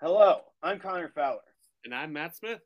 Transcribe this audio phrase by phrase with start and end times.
[0.00, 1.40] Hello, I'm Connor Fowler.
[1.84, 2.60] And I'm Matt Smith.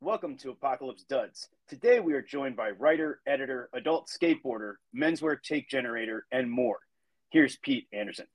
[0.00, 1.48] Welcome to Apocalypse Duds.
[1.68, 6.78] Today we are joined by writer, editor, adult skateboarder, menswear take generator, and more.
[7.30, 8.26] Here's Pete Anderson.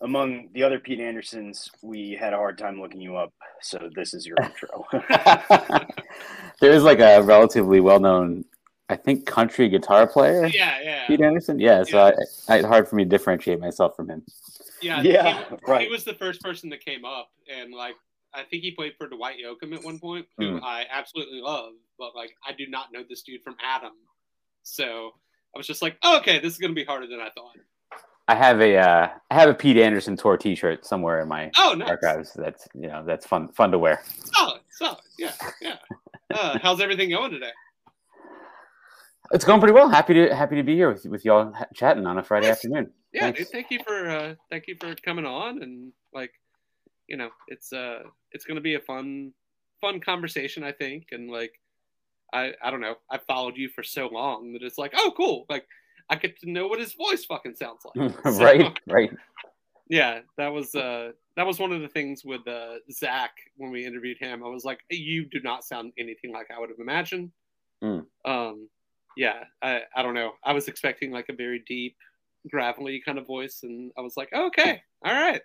[0.00, 4.14] Among the other Pete Andersons, we had a hard time looking you up, so this
[4.14, 4.86] is your intro.
[6.60, 8.44] there is like a relatively well-known,
[8.88, 10.46] I think, country guitar player.
[10.46, 11.06] Yeah, yeah.
[11.08, 11.58] Pete Anderson.
[11.58, 12.04] Yeah, so Yeah.
[12.48, 14.22] I, I, it's hard for me to differentiate myself from him.
[14.80, 15.82] Yeah, Yeah, he, right.
[15.82, 17.94] He was the first person that came up, and like
[18.34, 20.62] I think he played for Dwight Yoakam at one point, who Mm.
[20.62, 23.92] I absolutely love, but like I do not know this dude from Adam,
[24.62, 25.12] so
[25.54, 27.56] I was just like, oh, okay, this is gonna be harder than I thought.
[28.28, 31.74] I have a uh, I have a Pete Anderson tour T-shirt somewhere in my Oh,
[31.76, 32.32] nice, archives.
[32.34, 34.02] That's you know that's fun fun to wear.
[34.34, 35.76] solid, solid, yeah, yeah.
[36.34, 37.50] Uh, how's everything going today?
[39.32, 39.88] It's going pretty well.
[39.88, 42.58] Happy to happy to be here with with y'all chatting on a Friday Yes.
[42.58, 42.90] afternoon.
[43.12, 43.38] Yeah, Thanks.
[43.38, 46.32] dude, thank you for uh, thank you for coming on, and like,
[47.08, 48.02] you know, it's uh,
[48.32, 49.32] it's gonna be a fun,
[49.80, 51.58] fun conversation, I think, and like,
[52.32, 55.46] I I don't know, I followed you for so long that it's like, oh, cool,
[55.48, 55.66] like
[56.10, 58.12] I get to know what his voice fucking sounds like.
[58.24, 59.10] So, right, right.
[59.88, 63.84] Yeah, that was uh, that was one of the things with uh, Zach when we
[63.86, 64.44] interviewed him.
[64.44, 67.30] I was like, you do not sound anything like I would have imagined.
[67.82, 68.04] Mm.
[68.24, 68.68] Um,
[69.16, 70.32] yeah, I I don't know.
[70.44, 71.96] I was expecting like a very deep,
[72.50, 75.40] gravelly kind of voice, and I was like, okay, all right.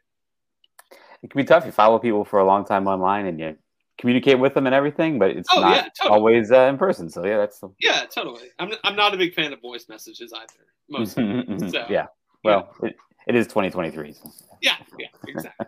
[1.24, 1.66] It can be tough.
[1.66, 3.56] You follow people for a long time online and you
[4.00, 6.18] communicate with them and everything, but it's Oh, not yeah, totally.
[6.18, 7.10] always uh, in person.
[7.10, 7.70] So yeah, that's the...
[7.80, 8.48] Yeah, totally.
[8.58, 10.66] I'm I'm not a big fan of voice messages either.
[10.90, 11.46] Mostly.
[11.72, 12.08] So, yeah.
[12.44, 12.96] Well, It,
[13.28, 14.14] it is 2023.
[14.14, 14.32] So.
[14.62, 15.66] Yeah, yeah, exactly.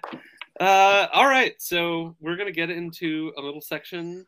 [0.60, 4.24] uh, all right, so we're gonna get into a little section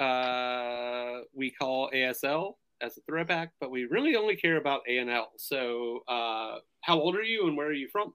[0.00, 5.26] uh, we call ASL as a throwback, but we really only care about ANL.
[5.36, 8.14] So, uh, how old are you, and where are you from?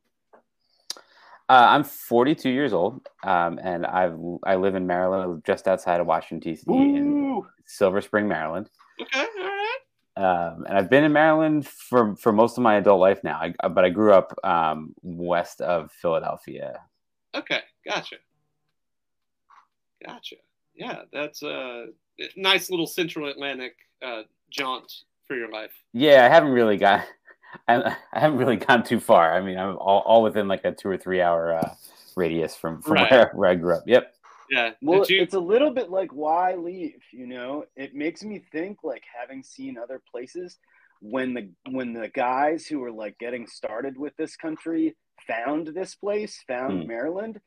[1.47, 6.07] Uh, I'm 42 years old, um, and I've I live in Maryland, just outside of
[6.07, 6.63] Washington D.C.
[6.67, 8.69] in Silver Spring, Maryland.
[8.99, 9.77] Okay, all right.
[10.17, 13.39] Um, and I've been in Maryland for for most of my adult life now.
[13.39, 16.81] I, but I grew up um, west of Philadelphia.
[17.35, 18.15] Okay, gotcha.
[20.03, 20.37] Gotcha.
[20.75, 21.87] Yeah, that's a
[22.35, 23.75] nice little Central Atlantic
[24.05, 24.91] uh, jaunt
[25.27, 25.71] for your life.
[25.93, 27.05] Yeah, I haven't really got
[27.67, 29.33] I, I haven't really gone too far.
[29.33, 31.73] I mean, I'm all, all within like a two or three hour uh,
[32.15, 33.11] radius from from Right.
[33.11, 33.83] where, where I grew up.
[33.87, 34.13] Yep.
[34.49, 34.71] Yeah.
[34.81, 37.65] Well, you- it's a little bit like why leave, you know?
[37.75, 40.57] It makes me think like having seen other places
[41.01, 44.95] when the when the guys who were like getting started with this country
[45.27, 46.87] found this place, found Hmm.
[46.87, 47.39] Maryland,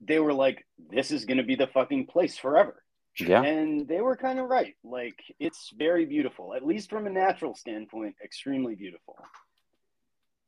[0.00, 2.82] they were like this is going to be the fucking place forever.
[3.18, 3.42] Yeah.
[3.42, 4.74] And they were kind of right.
[4.84, 9.16] Like it's very beautiful, at least from a natural standpoint, extremely beautiful.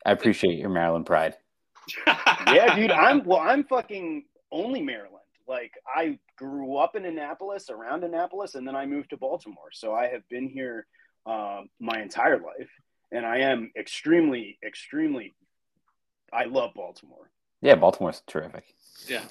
[0.05, 1.35] I appreciate your Maryland pride.
[2.07, 2.91] yeah, dude.
[2.91, 3.41] I'm well.
[3.41, 5.15] I'm fucking only Maryland.
[5.47, 9.71] Like I grew up in Annapolis, around Annapolis, and then I moved to Baltimore.
[9.73, 10.87] So I have been here
[11.27, 12.71] um, my entire life,
[13.11, 15.35] and I am extremely, extremely.
[16.33, 17.31] I love Baltimore.
[17.61, 18.65] Yeah, Baltimore's terrific.
[19.07, 19.23] Yeah.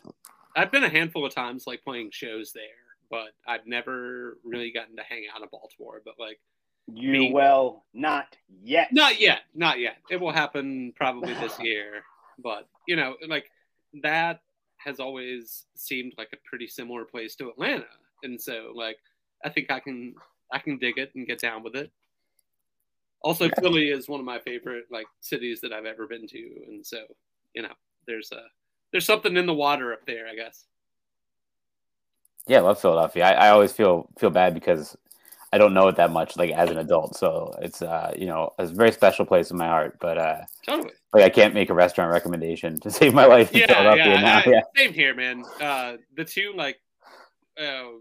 [0.56, 2.64] I've been a handful of times like playing shows there,
[3.10, 6.02] but I've never really gotten to hang out in Baltimore.
[6.04, 6.40] But like,
[6.88, 8.92] You Me- well, not yet.
[8.92, 9.98] not yet, not yet.
[10.10, 12.04] It will happen probably this year.
[12.40, 13.50] But you know, like
[14.04, 14.42] that
[14.78, 17.88] has always seemed like a pretty similar place to Atlanta,
[18.24, 18.98] and so like
[19.44, 20.16] I think I can
[20.52, 21.92] I can dig it and get down with it.
[23.24, 26.86] Also, Philly is one of my favorite like cities that I've ever been to, and
[26.86, 27.00] so
[27.56, 27.74] you know,
[28.08, 28.42] there's a
[28.92, 30.66] there's something in the water up there, I guess.
[32.48, 33.26] Yeah, I love Philadelphia.
[33.26, 34.96] I, I always feel feel bad because
[35.52, 37.16] I don't know it that much, like as an adult.
[37.18, 39.98] So it's uh, you know, it's a very special place in my heart.
[40.00, 40.94] But uh, Totally.
[41.14, 44.22] like I can't make a restaurant recommendation to save my life in Yeah, Philadelphia yeah,
[44.22, 44.38] now.
[44.40, 44.62] I- Yeah.
[44.76, 45.44] Same here, man.
[45.62, 46.78] Uh, the two like
[47.60, 48.00] uh,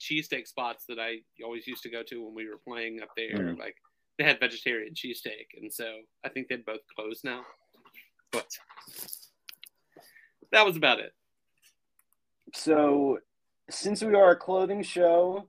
[0.00, 3.38] cheesesteak spots that I always used to go to when we were playing up there,
[3.38, 3.58] Mm.
[3.58, 3.76] like
[4.16, 7.42] they had vegetarian cheesesteak, and so I think they both closed now.
[8.32, 8.46] But
[10.52, 11.12] that was about it.
[12.54, 13.18] So,
[13.70, 15.48] since we are a clothing show,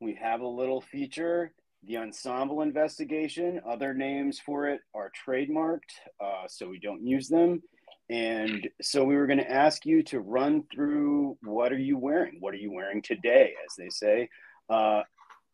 [0.00, 1.52] we have a little feature
[1.84, 3.60] the ensemble investigation.
[3.68, 7.62] Other names for it are trademarked, uh, so we don't use them.
[8.08, 12.36] And so, we were going to ask you to run through what are you wearing?
[12.40, 14.28] What are you wearing today, as they say?
[14.68, 15.02] Uh,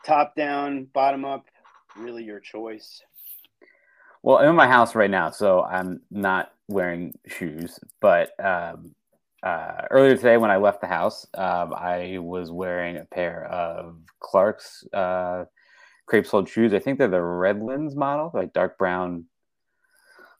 [0.05, 1.47] top down, bottom up,
[1.97, 3.03] really your choice.
[4.23, 7.79] Well, I'm in my house right now, so I'm not wearing shoes.
[8.01, 8.95] But um,
[9.43, 13.97] uh, earlier today, when I left the house, um, I was wearing a pair of
[14.21, 15.45] Clarks uh,
[16.07, 16.73] crepe soled shoes.
[16.73, 19.25] I think they're the Redlands model, like dark brown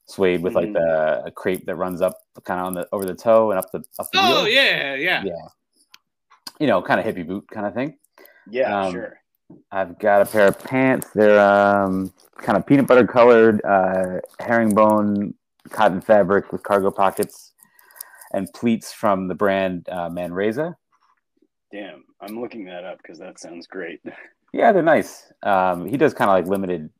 [0.05, 0.69] suede with like.
[0.69, 0.73] Mhm.
[0.73, 3.71] the a crepe that runs up kind of on the over the toe and up
[3.71, 4.47] the up the Oh heel.
[4.47, 5.23] yeah, yeah.
[5.25, 5.47] yeah.
[6.59, 7.97] You know, kind of hippie boot kind of thing.
[8.49, 9.19] Yeah, Um, sure.
[9.71, 11.09] I've got a pair of pants.
[11.13, 15.33] They're um, kind of peanut butter colored, uh, herringbone
[15.69, 17.53] cotton fabric with cargo pockets
[18.33, 20.75] and pleats from the brand uh, Manresa.
[21.71, 24.01] Damn, I'm looking that up because that sounds great.
[24.55, 25.33] Yeah, they're nice.
[25.41, 26.91] Um, he does kind of like limited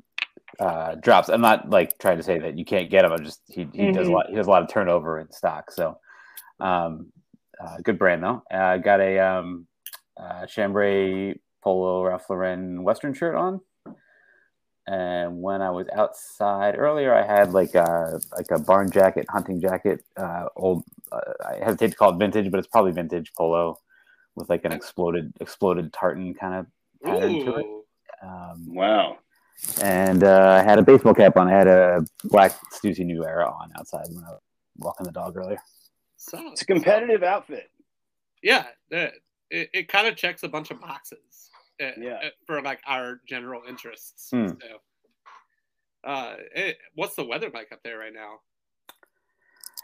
[0.60, 1.30] uh, drops.
[1.30, 3.12] I'm not like trying to say that you can't get them.
[3.12, 4.14] I'm just he, he does a Mhm.
[4.14, 4.26] lot.
[4.30, 5.70] He does a lot of turnover in stock.
[5.70, 6.00] So,
[6.60, 7.14] um,
[7.64, 8.42] uh, good brand though.
[8.52, 9.68] Uh, got a um,
[10.18, 13.62] uh, chambray polo Ralph Lauren Western shirt on.
[14.86, 19.62] And when I was outside earlier, I had like a like a barn jacket, hunting
[19.62, 20.83] jacket, uh, old.
[21.12, 23.80] Uh, I hesitate to call it vintage, but it's probably vintage polo
[24.36, 26.65] with like an exploded exploded tartan kind of
[27.06, 27.66] pattern to it.
[28.21, 29.18] Um, Wow.
[29.81, 31.48] and uh, I had a baseball cap on.
[31.48, 34.42] I had a black Stussy New Era on outside when I was
[34.77, 35.62] walking the dog earlier.
[36.18, 37.69] So It's a competitive outfit.
[38.42, 39.13] yeah, that-
[39.50, 41.19] it, it kind of checks a bunch of boxes.
[41.81, 42.14] Uh, Yeah.
[42.25, 44.30] uh, for like our general interests.
[44.31, 44.48] Hmm.
[44.48, 48.40] So, uh, it, what's the weather like up there right now?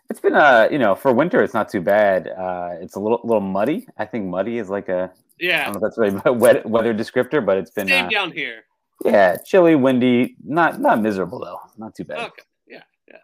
[0.10, 2.28] It's been uh, you know, for winter, it's not too bad.
[2.28, 3.88] Uh, it's a little little muddy.
[3.98, 6.94] I think muddy is like a Yeah, don't know if that's really a wet weather
[6.94, 8.64] descriptor, but it's been same uh, down here.
[9.06, 12.18] yeah, chilly, windy, not not miserable though, not too bad.
[12.20, 13.18] Okay, yeah, yeah.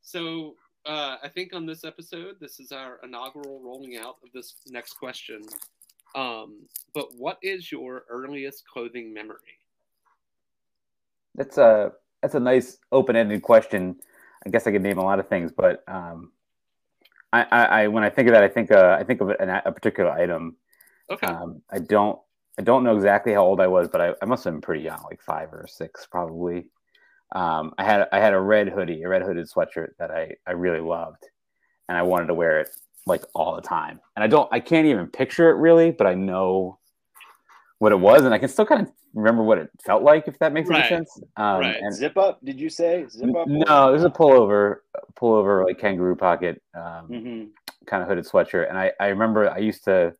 [0.00, 0.54] So
[0.86, 4.94] uh, I think on this episode, this is our inaugural rolling out of this next
[4.94, 5.42] question.
[6.14, 9.60] Um, but what is your earliest clothing memory?
[11.34, 11.92] That's a
[12.22, 13.96] that's a nice open ended question.
[14.44, 16.32] I guess I could name a lot of things, but um,
[17.32, 19.50] I, I, I when I think of that, I think uh, I think of an,
[19.50, 20.56] a particular item.
[21.10, 22.18] Okay, Um, I don't
[22.58, 24.82] I don't know exactly how old I was, but I, I must have been pretty
[24.84, 26.66] young, like five or six probably.
[27.34, 30.52] Um, I had I had a red hoodie, a red hooded sweatshirt that I I
[30.52, 31.24] really loved,
[31.88, 32.68] and I wanted to wear it
[33.06, 34.00] like all the time.
[34.16, 36.78] And I don't I can't even picture it really, but I know
[37.78, 40.38] what it was, and I can still kind of remember what it felt like, if
[40.40, 40.80] that makes Right.
[40.84, 41.20] any sense.
[41.36, 41.76] Um, Right.
[41.80, 42.44] And Zip up?
[42.44, 43.46] Did you say zip up?
[43.48, 44.78] no, it was a pullover,
[45.14, 46.62] pullover like kangaroo pocket.
[46.74, 47.44] Um, hmm
[47.86, 48.68] kind of hooded sweatshirt.
[48.68, 50.12] And I, I remember I used to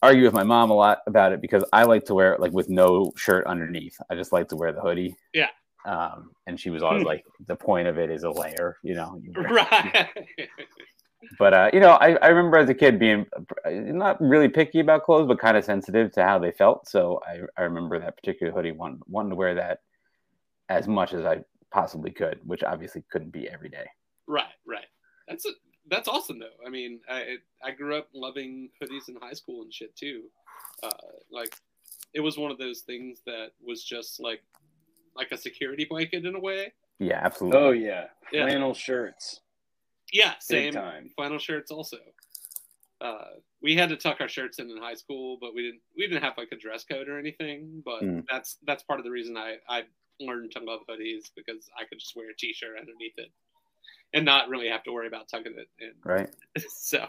[0.00, 2.52] argue with my mom a lot about it because I like to wear it like
[2.52, 3.96] with no shirt underneath.
[4.08, 5.16] I just like to wear the hoodie.
[5.32, 5.48] Yeah.
[5.84, 7.08] Um, and she was always Hmm.
[7.08, 9.18] like, the point of it is a layer, you know.
[9.20, 10.08] you wear- right.
[11.38, 14.80] But uh, you know, I, I remember as a kid being uh, not really picky
[14.80, 16.88] about clothes, but kind of sensitive to how they felt.
[16.88, 19.80] So I, I remember that particular hoodie, wanting, wanted to wear that
[20.68, 23.86] as much as I possibly could, which obviously couldn't be every day.
[24.26, 24.86] Right, right.
[25.28, 25.50] That's a,
[25.90, 26.46] that's awesome though.
[26.66, 30.24] I mean, I I grew up loving hoodies in high school and shit too.
[30.82, 30.90] Uh,
[31.30, 31.54] like,
[32.14, 34.42] it was one of those things that was just like
[35.16, 36.72] like a security blanket in a way.
[36.98, 37.60] Yeah, absolutely.
[37.60, 38.44] Oh yeah, Yeah.
[38.44, 39.40] flannel shirts,
[40.14, 40.72] Yeah, same.
[40.72, 41.10] time.
[41.16, 41.98] Flannel shirts also.
[43.00, 43.24] Uh,
[43.60, 46.22] we had to tuck our shirts in in high school, but we didn't we didn't
[46.22, 47.82] have like a dress code or anything.
[47.84, 48.20] But Hmm.
[48.30, 49.82] that's that's part of the reason I I
[50.20, 53.30] learned to love hoodies because I could just wear a t-shirt underneath it
[54.14, 55.92] and not really have to worry about tucking it in.
[56.04, 56.30] Right.
[56.68, 57.06] so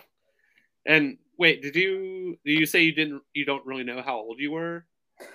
[0.87, 4.39] and wait did you did you say you didn't you don't really know how old
[4.39, 4.85] you were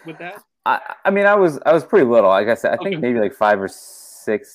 [0.05, 2.29] with that I, I mean, I was I was pretty little.
[2.29, 4.10] Like I said, I think maybe like five or six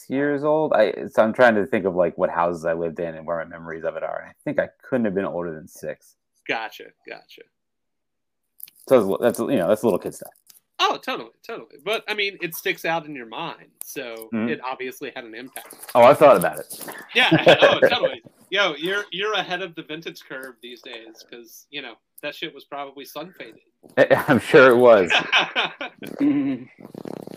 [0.10, 0.74] years old.
[0.74, 3.38] I so I'm trying to think of like what houses I lived in and where
[3.38, 4.20] my memories of it are.
[4.22, 6.16] And I think I couldn't have been older than six.
[6.48, 7.42] gotcha gotcha
[8.88, 10.32] So that's you know that's little kid stuff.
[10.80, 14.50] oh totally totally but i mean it sticks out in your mind so Mhm.
[14.50, 16.86] it obviously had an impact Oh, I thought about it.
[17.16, 17.30] yeah
[17.62, 21.96] oh totally yo you're you're ahead of the vintage curve these days because you know
[22.22, 23.62] that shit was probably sun faded
[24.28, 25.10] I'm sure it was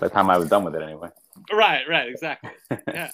[0.01, 1.09] by the time I was done with it anyway.
[1.53, 2.51] Right right exactly
[2.93, 3.11] yeah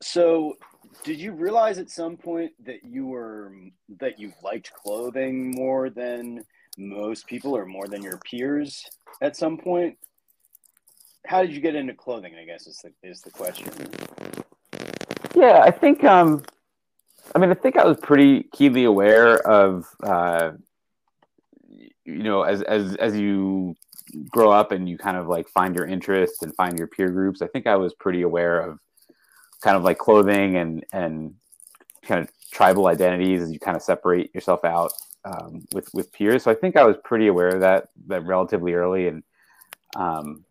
[0.00, 0.56] So,
[1.04, 3.52] did you realize at some point that you were
[4.00, 6.44] that you liked clothing more than
[6.76, 8.84] most people, or more than your peers?
[9.20, 9.98] At some point,
[11.26, 12.34] how did you get into clothing?
[12.40, 13.70] I guess is the is the question.
[15.34, 16.04] Yeah, I think.
[16.04, 16.42] Um,
[17.34, 20.52] I mean, I think I was pretty keenly aware of, uh,
[22.04, 23.76] you know, as as as you
[24.30, 27.42] grow up and you kind of like find your interests and find your peer groups.
[27.42, 28.78] I think I was pretty aware of
[29.60, 31.34] kind of like clothing and and
[32.02, 34.92] kind of tribal identities as you kind of separate yourself out
[35.24, 36.44] um, with with peers.
[36.44, 39.22] So I think I was pretty aware of that that relatively early, and
[39.96, 40.44] um,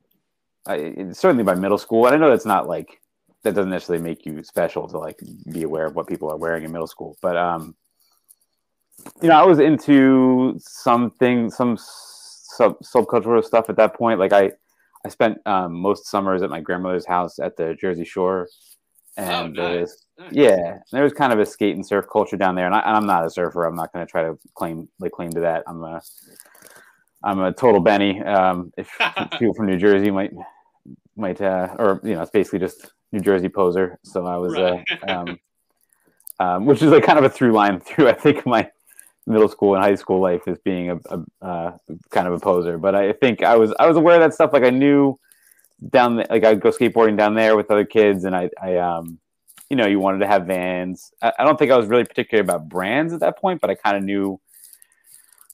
[0.65, 2.05] I, certainly by middle school.
[2.05, 3.01] And I know that's not like
[3.43, 5.19] that doesn't necessarily make you special to like
[5.51, 7.75] be aware of what people are wearing in middle school, but um,
[9.21, 11.77] you know, I was into something, some
[12.57, 14.19] sub subcultural stuff at that point.
[14.19, 14.51] Like I,
[15.05, 18.47] I spent um, most summers at my grandmother's house at the Jersey Shore,
[19.15, 19.73] and oh, nice.
[19.73, 20.31] there's nice.
[20.33, 22.65] yeah, there was kind of a skate and surf culture down there.
[22.65, 23.65] And, I, am not a surfer.
[23.65, 25.63] I'm not going to try to claim lay claim to that.
[25.67, 26.01] I'm a
[27.23, 28.21] I'm a total Benny.
[28.23, 28.89] Um, if
[29.39, 30.31] people from New Jersey might
[31.15, 33.99] might uh, or you know, it's basically just New Jersey poser.
[34.03, 34.85] So I was Right.
[35.07, 35.39] uh, um,
[36.39, 38.69] um, which is like kind of a through line through I think my
[39.27, 41.77] middle school and high school life as being a, a uh,
[42.09, 42.77] kind of a poser.
[42.79, 44.53] But I think I was I was aware of that stuff.
[44.53, 45.19] Like I knew
[45.89, 49.19] down the, like I'd go skateboarding down there with other kids, and I I um
[49.69, 51.11] you know you wanted to have vans.
[51.21, 53.75] I, I don't think I was really particular about brands at that point, but I
[53.75, 54.39] kind of knew.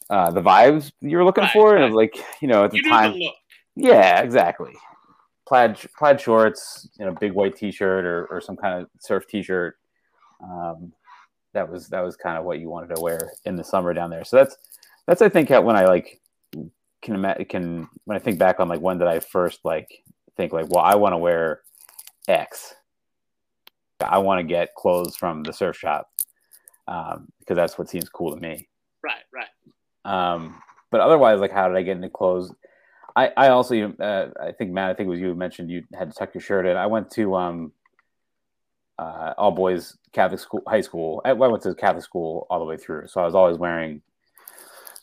[0.10, 2.84] Uh, the vibes you were looking Right, for, and like you know, at the You
[2.84, 3.32] knew time, the
[3.76, 4.74] yeah, exactly.
[5.48, 9.78] Plaid plaid shorts, you know, big white T-shirt or, or some kind of surf T-shirt.
[10.44, 10.94] Um,
[11.54, 14.10] that was that was kind of what you wanted to wear in the summer down
[14.10, 14.24] there.
[14.24, 14.58] So that's
[15.08, 16.22] that's I think when I like
[17.02, 20.04] can ima- can when I think back on like when did I first like
[20.38, 21.62] think like well I want to wear
[22.28, 22.76] X.
[24.00, 26.10] I want to get clothes from the surf shop
[26.88, 28.68] um, because that's what seems cool to me.
[29.04, 29.48] Right, right.
[30.06, 32.54] Um, but otherwise, like, how did I get into clothes?
[33.16, 35.84] I, I also, uh, I think Matt, I think it was you who mentioned you
[35.94, 36.78] had to tuck your shirt in.
[36.78, 37.72] I went to um,
[39.00, 41.22] uh, all boys Catholic school, high school.
[41.26, 44.02] I, I went to Catholic school all the way through, so I was always wearing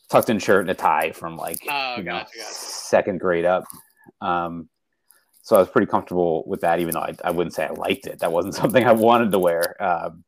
[0.08, 2.52] tucked in shirt and a tie from like Oh, you know gotcha, gotcha.
[2.52, 3.64] second grade up.
[4.20, 4.68] Um,
[5.42, 8.06] so I was pretty comfortable with that, even though I, I wouldn't say I liked
[8.06, 8.20] it.
[8.20, 9.82] That wasn't something I wanted to wear.
[9.82, 10.24] Um,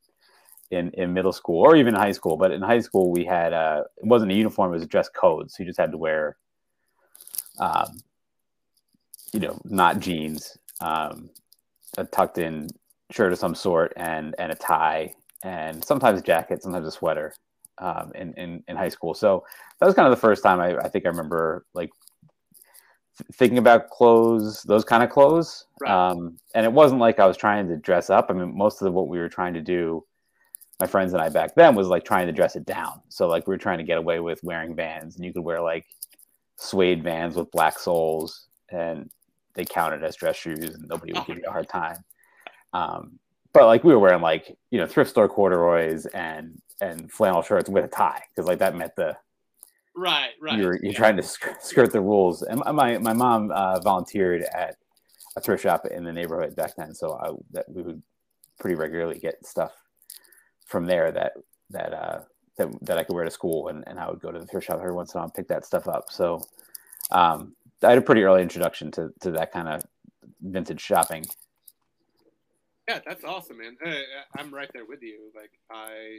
[0.72, 2.36] in, in middle school or even high school.
[2.36, 5.08] But in high school, we had uh, it wasn't a uniform; it was a dress
[5.08, 5.50] code.
[5.50, 6.36] So you just had to wear,
[7.58, 8.00] um,
[9.32, 11.30] you know, not jeans, um,
[11.98, 12.68] a tucked in
[13.12, 17.34] shirt of some sort, and and a tie, and sometimes a jacket, sometimes a sweater.
[17.78, 19.44] Um, in, in in high school, so
[19.80, 21.90] that was kind of the first time I, I think I remember like
[23.16, 25.64] th- thinking about clothes, those kind of clothes.
[25.80, 25.90] Right.
[25.90, 28.26] Um, and it wasn't like I was trying to dress up.
[28.28, 30.04] I mean, most of what we were trying to do
[30.82, 33.00] my friends and I back then was like trying to dress it down.
[33.08, 35.60] So like we were trying to get away with wearing Vans, and you could wear
[35.60, 35.86] like
[36.56, 39.08] suede Vans with black soles, and
[39.54, 42.04] they counted as dress shoes, and nobody would give you a hard time.
[42.72, 43.18] Um,
[43.52, 47.68] but like we were wearing like you know thrift store corduroys and and flannel shirts
[47.68, 49.16] with a tie because like that meant the
[49.94, 50.58] Right, right.
[50.58, 50.98] you're you're Yeah.
[50.98, 52.42] trying to skirt the rules.
[52.42, 54.76] And my my mom uh, volunteered at
[55.36, 58.02] a thrift shop in the neighborhood back then, so I that we would
[58.58, 59.72] pretty regularly get stuff
[60.66, 61.32] from there that
[61.70, 62.20] that uh
[62.56, 64.66] that, that I could wear to school, and, and I would go to the thrift
[64.66, 66.10] shop every once in a while and pick that stuff up.
[66.10, 66.40] So
[67.10, 69.82] um, I had a pretty early introduction to to that kind of
[70.40, 71.24] vintage shopping.
[72.88, 73.76] Yeah, that's awesome, man.
[73.84, 73.94] Uh,
[74.36, 75.30] I'm right there with you.
[75.36, 76.18] Like I,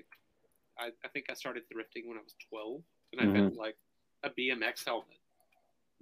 [0.79, 2.81] I, I think I started thrifting when I was 12,
[3.13, 3.43] and I Mhm.
[3.43, 3.75] had like
[4.23, 5.17] a BMX helmet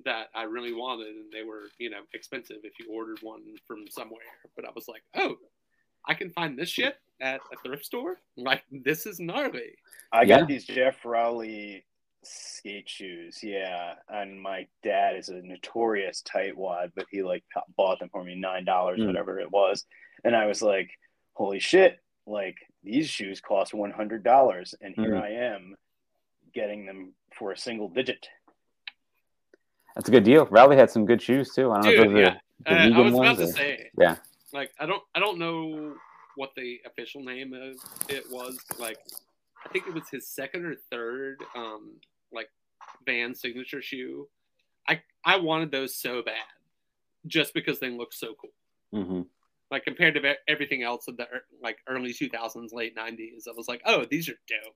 [0.06, 3.88] that I really wanted, and they were, you know, expensive if you ordered one from
[3.90, 4.22] somewhere.
[4.56, 5.38] But I was like, oh,
[6.08, 8.20] I can find this shit at a thrift store.
[8.38, 9.76] Like this is gnarly.
[10.12, 10.40] I Yeah.
[10.40, 11.86] got these Geoff Rowley
[12.24, 17.44] skate shoes, yeah, and my dad is a notorious tightwad, but he like
[17.76, 19.08] bought them for me nine dollars, Mm.
[19.08, 19.88] whatever it was,
[20.24, 20.92] and I was like,
[21.34, 25.22] "Holy shit!" Like these shoes cost one hundred dollars, and here Mm.
[25.22, 25.76] I am
[26.54, 28.28] getting them for a single digit.
[29.96, 30.46] That's a good deal.
[30.48, 31.72] Rowley had some good shoes too.
[31.72, 32.38] I don't know if those are yeah.
[32.66, 34.16] the Uh, I vegan was about ones to say, yeah.
[34.54, 35.96] like I don't, I don't know
[36.36, 37.76] what the official name of
[38.10, 38.58] it was.
[38.80, 39.00] Like,
[39.66, 41.92] I think it was his second or third, um,
[42.32, 42.50] like
[43.06, 44.28] band signature shoe.
[44.88, 46.36] I I wanted those so bad,
[47.28, 49.04] just because they look so cool.
[49.06, 49.22] hmm
[49.72, 51.26] Like compared to everything else of the
[51.64, 54.76] like early two thousands, late nineties, I was like, oh, these are dope.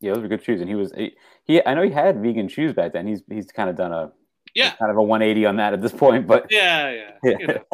[0.00, 1.14] Yeah, those were good shoes, and he was he,
[1.44, 1.64] he.
[1.64, 3.06] I know he had vegan shoes back then.
[3.06, 4.10] He's he's kind of done a
[4.54, 7.10] Yeah, kind of a 180 on that at this point, but yeah, yeah.
[7.22, 7.36] Yeah.
[7.38, 7.64] You know,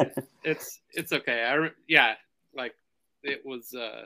[0.43, 1.43] it's it's okay.
[1.43, 2.15] I yeah,
[2.53, 2.75] like
[3.23, 4.05] it was uh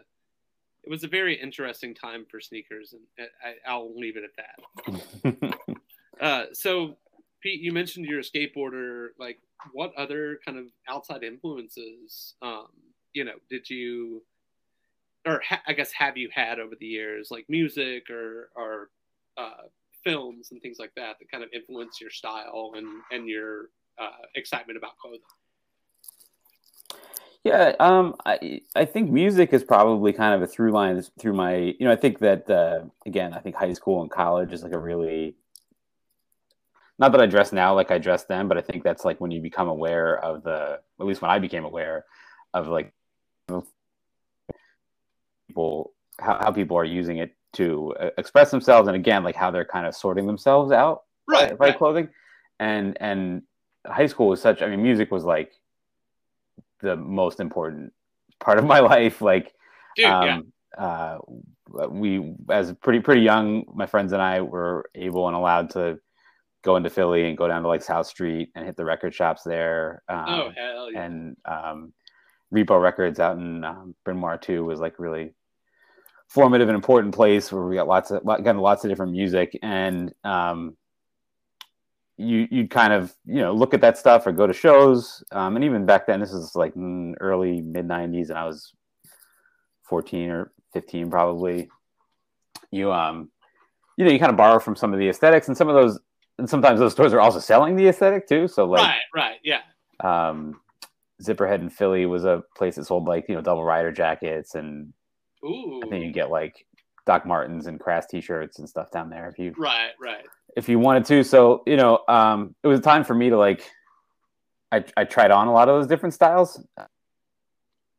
[0.84, 5.58] it was a very interesting time for sneakers, and I, I'll leave it at that.
[6.20, 6.98] Uh, so
[7.42, 9.10] Pete, you mentioned you're a skateboarder.
[9.18, 9.40] Like,
[9.74, 12.68] what other kind of outside influences, um,
[13.14, 14.24] you know, did you,
[15.26, 18.90] or ha- I guess have you had over the years, like music or or
[19.38, 19.68] uh,
[20.04, 23.70] films and things like that, that kind of influence your style and and your
[24.00, 25.20] uh, excitement about clothing?
[27.44, 31.56] Yeah, um, I I think music is probably kind of a through line through my.
[31.56, 34.74] You know, I think that uh, again, I think high school and college is like
[34.74, 35.36] a really.
[37.01, 39.31] Not that I dress now like I dressed then, but I think that's like when
[39.31, 40.79] you become aware of the.
[41.00, 42.05] At least when I became aware
[42.53, 42.93] of like
[45.48, 49.51] people how, how people are using it to uh, express themselves, and again, like how
[49.51, 51.77] they're kind of sorting themselves out Right, by right.
[51.77, 52.10] clothing.
[52.60, 53.41] and and
[53.86, 54.62] high school was such.
[54.62, 55.51] I mean, music was like
[56.81, 57.93] the most important
[58.39, 59.22] part of my life.
[59.22, 59.53] Like,
[59.96, 60.84] Dude, um, yeah.
[60.86, 61.17] uh,
[61.89, 66.00] we as pretty pretty young, my friends and I were able and allowed to
[66.63, 69.44] go into Philly and go down to like South Street and hit the record shops
[69.44, 70.03] there.
[70.08, 71.03] Um, oh hell yeah.
[71.03, 71.94] and um,
[72.53, 75.34] Repo Records out in um, Bryn Mawr too was like really
[76.27, 80.13] formative and important place where we got lots of got lots of different music and
[80.24, 80.77] um,
[82.18, 85.56] you you'd kind of you know look at that stuff or go to shows um,
[85.56, 86.74] and even back then this is like
[87.20, 88.74] early mid 90s and I was
[89.84, 91.70] 14 or 15 probably
[92.72, 93.30] you um
[93.98, 96.00] you know you kind of borrow from some of the aesthetics and some of those
[96.42, 99.62] and sometimes those stores are also selling the aesthetic too so like right, right, yeah.
[100.04, 100.60] um,
[101.22, 104.94] Zipperhead in Philly was a place that sold like you know double rider jackets, and
[105.46, 105.82] Ooh.
[105.84, 106.66] I think you get like
[107.06, 110.26] Doc Martens and Crass T-shirts and stuff down there if you Right, right.
[110.56, 111.24] if you wanted to.
[111.24, 113.70] So you know, um, it was a time for me to like,
[114.72, 116.64] I I tried on a lot of those different styles,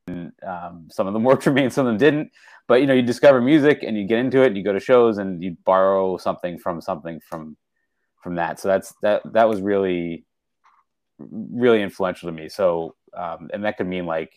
[0.08, 2.32] and um, some of them worked for me and some of them didn't.
[2.68, 4.80] But you know, you discover music and you get into it, and you go to
[4.80, 7.56] shows and you borrow something from something from
[8.22, 8.60] from that.
[8.60, 10.24] So that's that that was really
[11.18, 12.48] really influential to me.
[12.48, 14.32] So um, and that could mean like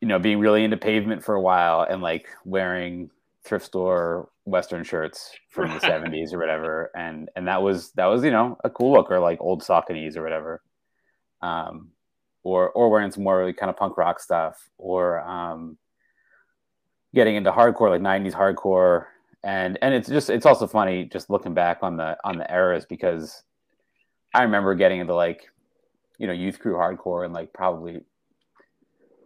[0.00, 3.10] you know being really into pavement for a while and like wearing
[3.44, 8.24] thrift store western shirts from the 70s or whatever and and that was that was
[8.24, 10.62] you know a cool look or like old Sauconys or whatever
[11.42, 11.90] um
[12.42, 15.76] or or wearing some more really kind of punk rock stuff or um
[17.14, 19.06] getting into hardcore like 90s hardcore
[19.44, 22.84] and and it's just it's also funny just looking back on the on the eras
[22.84, 23.42] because
[24.34, 25.48] i remember getting into like
[26.18, 28.00] you know youth crew hardcore and like probably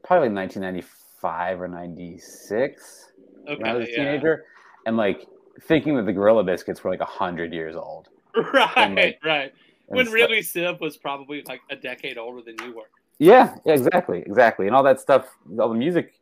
[0.04, 3.08] probably 1995 or 96
[3.48, 3.96] Okay, when I was a yeah.
[3.96, 4.44] teenager,
[4.86, 5.26] and like
[5.62, 8.08] thinking that the Gorilla Biscuits were like hundred years old.
[8.36, 9.52] Right, And, like, right.
[9.86, 12.88] When stuff- really Civ was probably like a decade older than you were.
[13.18, 15.26] yeah, yeah, exactly, exactly, and all that stuff,
[15.58, 16.14] all the music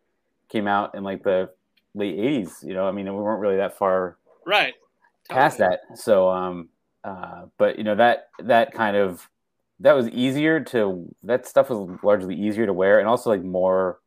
[0.49, 1.51] came out in like the
[1.95, 2.65] late '80s.
[2.67, 4.75] You know, I mean, we weren't really that far Right.
[5.29, 5.81] past that.
[5.95, 6.69] So, um,
[7.05, 9.29] uh, but you know that that kind of
[9.81, 14.01] that was easier to that stuff was largely easier to wear and also like more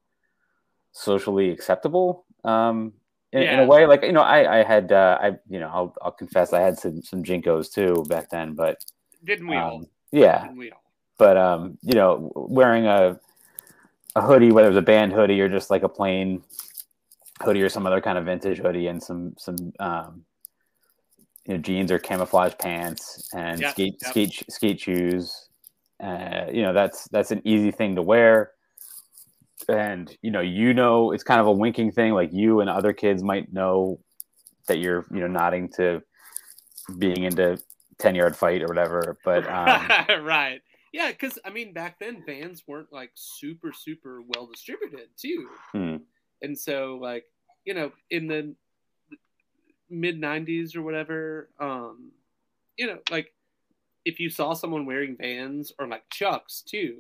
[0.92, 2.26] socially acceptable.
[2.44, 2.94] Um,
[3.32, 5.96] in, in a way, like you know, I I had uh, I you know I'll
[6.02, 8.84] I'll confess I had some some JNCOs too back then, but
[9.24, 9.78] Didn't we all?
[9.78, 10.84] um, yeah, Didn't we all?
[11.18, 13.20] but um, you know, wearing a
[14.16, 16.44] a hoodie, whether it was a band hoodie or just like a plain
[17.42, 20.26] hoodie or some other kind of vintage hoodie and some some um,
[21.46, 25.50] you know jeans or camouflage pants and skate skate skate shoes.
[26.02, 28.52] Uh, you know that's that's an easy thing to wear,
[29.68, 32.14] and you know you know it's kind of a winking thing.
[32.14, 34.00] Like you and other kids might know
[34.68, 36.02] that you're you know nodding to
[36.98, 37.58] being into
[38.00, 39.18] ten yard fight or whatever.
[39.24, 40.62] But um, right.
[40.92, 45.96] Yeah, because I mean, back then bands weren't like super, super well distributed too, hmm,
[46.44, 47.26] and so like
[47.66, 48.54] you know, in the
[49.90, 52.12] mid '90s or whatever, um,
[52.78, 53.34] you know, like
[54.06, 56.98] if you saw someone wearing Vans or like Chucks too,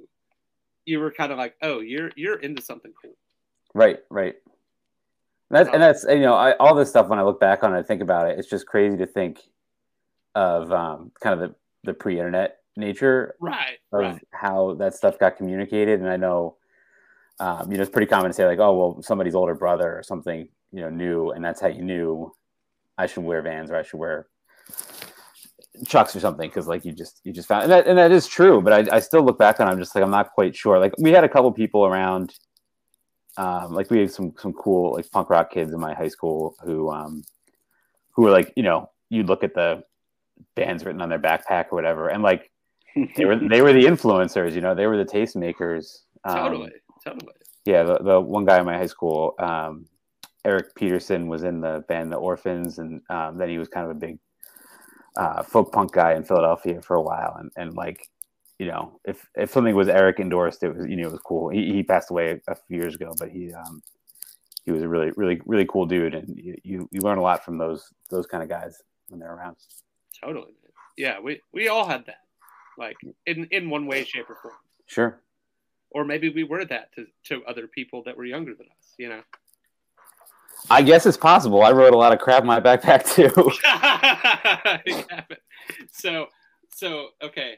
[0.85, 3.15] you were kind of like, oh, you're you're into something cool.
[3.73, 4.35] Right, right.
[5.49, 7.09] And that's, and that's you know I, all this stuff.
[7.09, 8.39] When I look back on it, I think about it.
[8.39, 9.41] It's just crazy to think
[10.35, 13.77] of um, kind of the, the pre-internet nature Right.
[13.91, 14.27] of Right.
[14.31, 15.99] how that stuff got communicated.
[15.99, 16.57] And I know,
[17.39, 20.03] um, you know, it's pretty common to say like, oh, well, somebody's older brother or
[20.03, 22.33] something, you know, knew, and that's how you knew
[22.97, 24.27] I should wear Vans or I should wear
[25.87, 28.27] Chucks or something because like you just you just found and that and that is
[28.27, 28.61] true.
[28.61, 30.79] But I, I still look back on I'm just like I'm not quite sure.
[30.79, 32.33] Like we had a couple people around.
[33.35, 36.55] Um, like we had some some cool like punk rock kids in my high school
[36.63, 37.23] who um
[38.11, 39.83] who were like you know you'd look at the
[40.55, 42.51] bands written on their backpack or whatever and like
[43.17, 46.71] they were they were the influencers you know they were the tastemakers um, Totally.
[47.05, 47.33] Totally.
[47.65, 49.85] yeah the, the one guy in my high school um,
[50.45, 53.91] eric petersen was in the band the orphans and um, then he was kind of
[53.91, 54.19] a big
[55.17, 58.09] uh, folk punk guy in philadelphia for a while and, and like
[58.59, 61.49] you know if if something was eric endorsed it was you know it was cool
[61.49, 63.81] he, he passed away a few years ago but he um
[64.65, 67.43] he was a really really really cool dude and you, you, you learn a lot
[67.43, 69.57] from those those kind of guys when they're around
[70.23, 70.53] Totally.
[70.97, 72.19] Yeah, we we all had that,
[72.77, 74.53] like in in one way, shape, or form.
[74.85, 75.21] sure
[75.93, 78.93] Or maybe we were that to to other people that were younger than us.
[78.97, 79.21] You know.
[80.69, 83.29] i guess it's possible i wrote a lot of crap in my backpack too
[85.91, 86.27] so
[86.75, 87.55] so okay,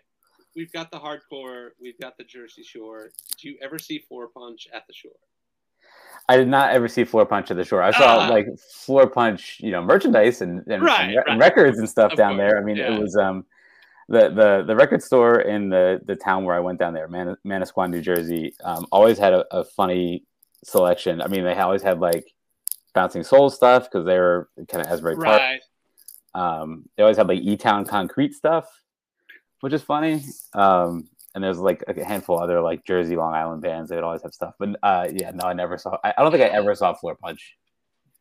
[0.55, 3.11] we've got the hardcore, we've got the Jersey Shore.
[3.29, 5.11] Did you ever see Floor Punch at the Shore?
[6.27, 7.81] I did not ever see Floor Punch at the shore.
[7.83, 8.27] I saw Ah.
[8.29, 8.47] like
[8.83, 11.39] Floor Punch, you know, merchandise and, and, Right, and, re- right.
[11.39, 12.57] records and stuff Of down course, there.
[12.59, 12.93] I mean, yeah.
[12.93, 13.45] it was um,
[14.07, 17.37] the the the record store in the the town where I went down there, Man-
[17.45, 20.23] Manasquan, New Jersey, um, always had a, a, funny
[20.63, 21.21] selection.
[21.21, 22.25] I mean, they always had like
[22.93, 25.41] bouncing soul stuff because they were kind of Asbury Park.
[25.41, 25.61] Right.
[26.35, 28.67] Um, they always had like E Town concrete stuff,
[29.61, 30.23] which is funny.
[30.53, 33.89] Um, and there's like a handful of other like Jersey, Long Island bands.
[33.89, 34.53] They would always have stuff.
[34.59, 35.97] But uh, yeah, no, I never saw.
[36.03, 37.55] I, I don't think I ever saw Floor Punch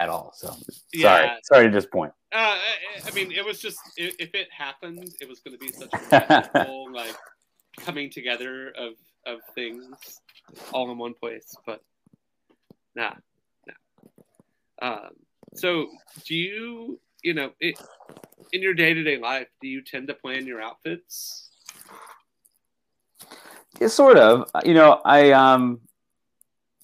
[0.01, 0.33] at all.
[0.35, 0.61] So sorry,
[0.93, 1.37] yeah.
[1.43, 2.13] sorry to disappoint.
[2.33, 2.57] Uh,
[3.07, 6.87] I mean, it was just if it happened, it was going to be such a
[6.93, 7.15] like
[7.79, 8.95] coming together of
[9.27, 10.21] of things
[10.73, 11.55] all in one place.
[11.65, 11.83] But
[12.95, 13.15] nah,
[13.67, 14.95] nah.
[14.95, 15.11] Um,
[15.55, 15.89] so
[16.25, 17.81] do you, you know, it,
[18.53, 21.51] in your day to day life, do you tend to plan your outfits?
[23.81, 24.51] Yeah, sort of.
[24.65, 25.81] You know, I um,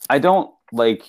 [0.09, 1.05] I don't like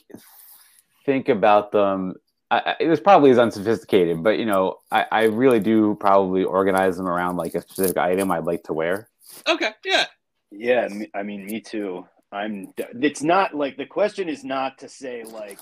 [1.06, 2.16] think about them
[2.52, 6.98] I, it was probably as unsophisticated, but you know, I, I really do probably organize
[6.98, 9.08] them around like a specific item I'd like to wear.
[9.48, 9.72] Okay.
[9.86, 10.06] Yeah.
[10.52, 10.90] Yeah.
[11.16, 12.06] I mean, me too.
[12.34, 12.74] I'm.
[13.02, 15.60] It's not like the question is not to say like,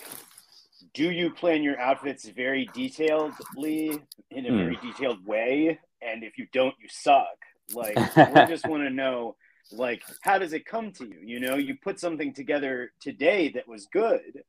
[0.96, 4.58] do you plan your outfits very detailedly in a mm.
[4.58, 7.28] very detailed way, and if you don't, you suck.
[7.72, 9.36] Like, we just want to know
[9.72, 13.68] like how does it come to you you know you put something together today that
[13.68, 14.42] was good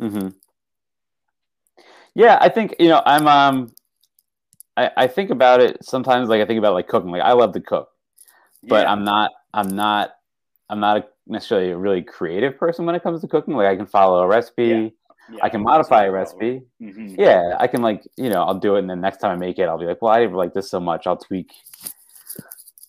[0.00, 0.28] mm-hmm.
[2.14, 3.72] Yeah, I think you know I'm um
[4.76, 7.10] I, I think about it sometimes like I think about like cooking.
[7.10, 7.90] Like I love to cook,
[8.64, 8.92] but yeah.
[8.92, 10.14] I'm not I'm not
[10.68, 13.54] I'm not a, necessarily a really creative person when it comes to cooking.
[13.54, 14.66] Like I can follow a recipe.
[14.66, 14.88] Yeah.
[15.30, 16.62] Yeah, I can modify a recipe.
[16.80, 17.20] Mm-hmm.
[17.20, 19.58] Yeah, I can like you know I'll do it, and then next time I make
[19.58, 21.06] it, I'll be like, well, I didn't like this so much.
[21.06, 21.52] I'll tweak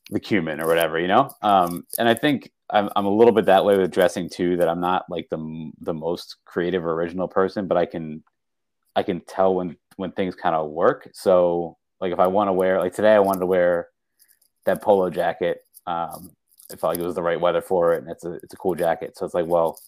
[0.10, 1.30] the cumin or whatever, you know.
[1.42, 4.58] Um, and I think I'm I'm a little bit that way with dressing too.
[4.58, 8.24] That I'm not like the the most creative or original person, but I can
[8.96, 11.10] I can tell when when things kind of work.
[11.14, 13.90] So like if I want to wear like today, I wanted to wear
[14.66, 15.62] that polo jacket.
[15.88, 16.32] Um,
[16.72, 18.58] I felt like it was the right weather for it, and it's a it's a
[18.58, 19.18] cool jacket.
[19.18, 19.80] So it's like, well,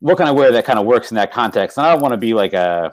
[0.00, 1.78] what can I wear that kind of works in that context?
[1.78, 2.92] And I don't want to be like a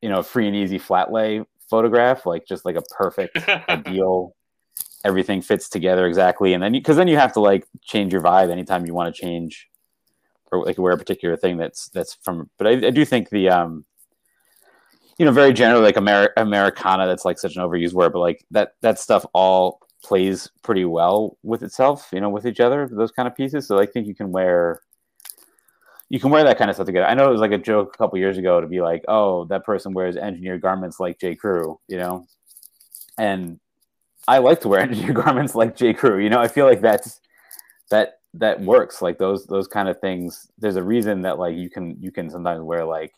[0.00, 4.34] you know free and easy flat lay photograph, like just like a perfect ideal.
[5.04, 8.50] Everything fits together exactly, and then because then you have to like change your vibe
[8.50, 9.68] anytime you want to change
[10.50, 12.48] or like wear a particular thing that's that's from.
[12.58, 13.84] But I, I do think the um
[15.18, 17.06] you know, very generally like Amer- Americana.
[17.06, 21.38] That's like such an overused word, but like that that stuff all plays pretty well
[21.42, 22.08] with itself.
[22.12, 22.88] You know, with each other.
[22.90, 23.66] Those kind of pieces.
[23.66, 24.80] So I think you can wear
[26.08, 27.06] you can wear that kind of stuff together.
[27.06, 29.46] I know it was like a joke a couple years ago to be like, oh,
[29.46, 31.34] that person wears engineered garments like J.
[31.34, 32.26] Crew, you know,
[33.16, 33.58] and
[34.28, 35.94] I like to wear engineered garments like J.
[35.94, 36.18] Crew.
[36.18, 37.20] You know, I feel like that's
[37.90, 39.02] that that works.
[39.02, 40.50] Like those those kind of things.
[40.58, 43.12] There's a reason that like you can you can sometimes wear like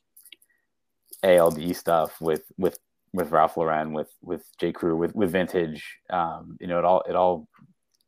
[1.22, 2.78] ALD stuff with with
[3.12, 5.98] with Ralph Lauren, with with J Crew, with with vintage.
[6.10, 7.48] Um, you know, it all it all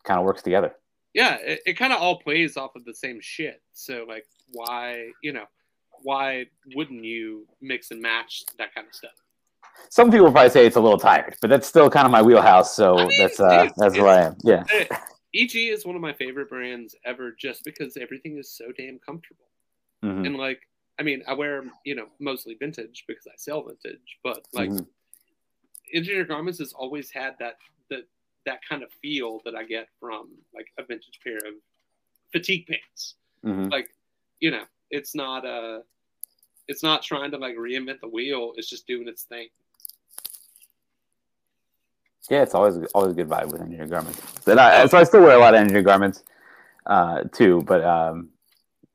[0.05, 0.75] kind of works together.
[1.15, 3.63] Yeah, it, it kind of all plays off of the same shit.
[3.73, 5.47] So like, why you know,
[6.03, 9.13] why wouldn't you mix and match that kind of stuff?
[9.91, 12.75] Some people probably say it's a little tired, but that's still kind of my wheelhouse.
[12.75, 14.37] So I mean, that's uh, that's who I am.
[14.43, 14.65] Yeah.
[15.35, 19.49] EG is one of my favorite brands ever, just because everything is so damn comfortable,
[20.03, 20.25] mm-hmm.
[20.25, 20.61] and like
[20.99, 24.85] I mean, I wear you know mostly vintage because I sell vintage, but like mm-hmm.
[25.95, 27.59] engineered garments has always had that
[27.91, 28.05] that
[28.47, 31.55] that kind of feel that I get from like a vintage pair of
[32.33, 33.15] fatigue pants.
[33.45, 33.69] Mm-hmm.
[33.69, 33.91] Like,
[34.41, 35.79] you know, it's not a uh,
[36.69, 38.53] it's not trying to like reinvent the wheel.
[38.57, 39.49] It's just doing its thing.
[42.29, 44.21] Yeah, it's always always a good vibe with engineered garments.
[44.47, 46.25] And I, so I still wear a lot of engineered garments
[46.87, 48.31] uh, too, but um,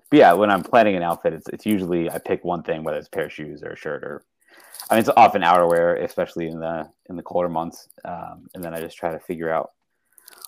[0.09, 2.97] but yeah, when I'm planning an outfit, it's it's usually I pick one thing, whether
[2.97, 4.23] it's pair of shoes or a shirt or
[4.89, 7.87] I mean it's often outerwear, especially in the in the colder months.
[8.03, 9.71] Um, and then I just try to figure out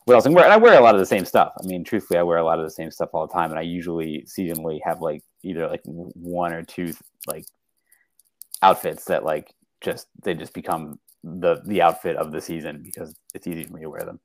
[0.04, 0.26] what else.
[0.26, 1.54] And, wear, and I wear a lot of the same stuff.
[1.58, 3.60] I mean, truthfully, I wear a lot of the same stuff all the time, and
[3.60, 6.94] I usually seasonally have like either like one or two
[7.26, 7.46] like
[8.62, 13.48] outfits that like just they just become the the outfit of the season because it's
[13.48, 14.20] easy for me to wear them.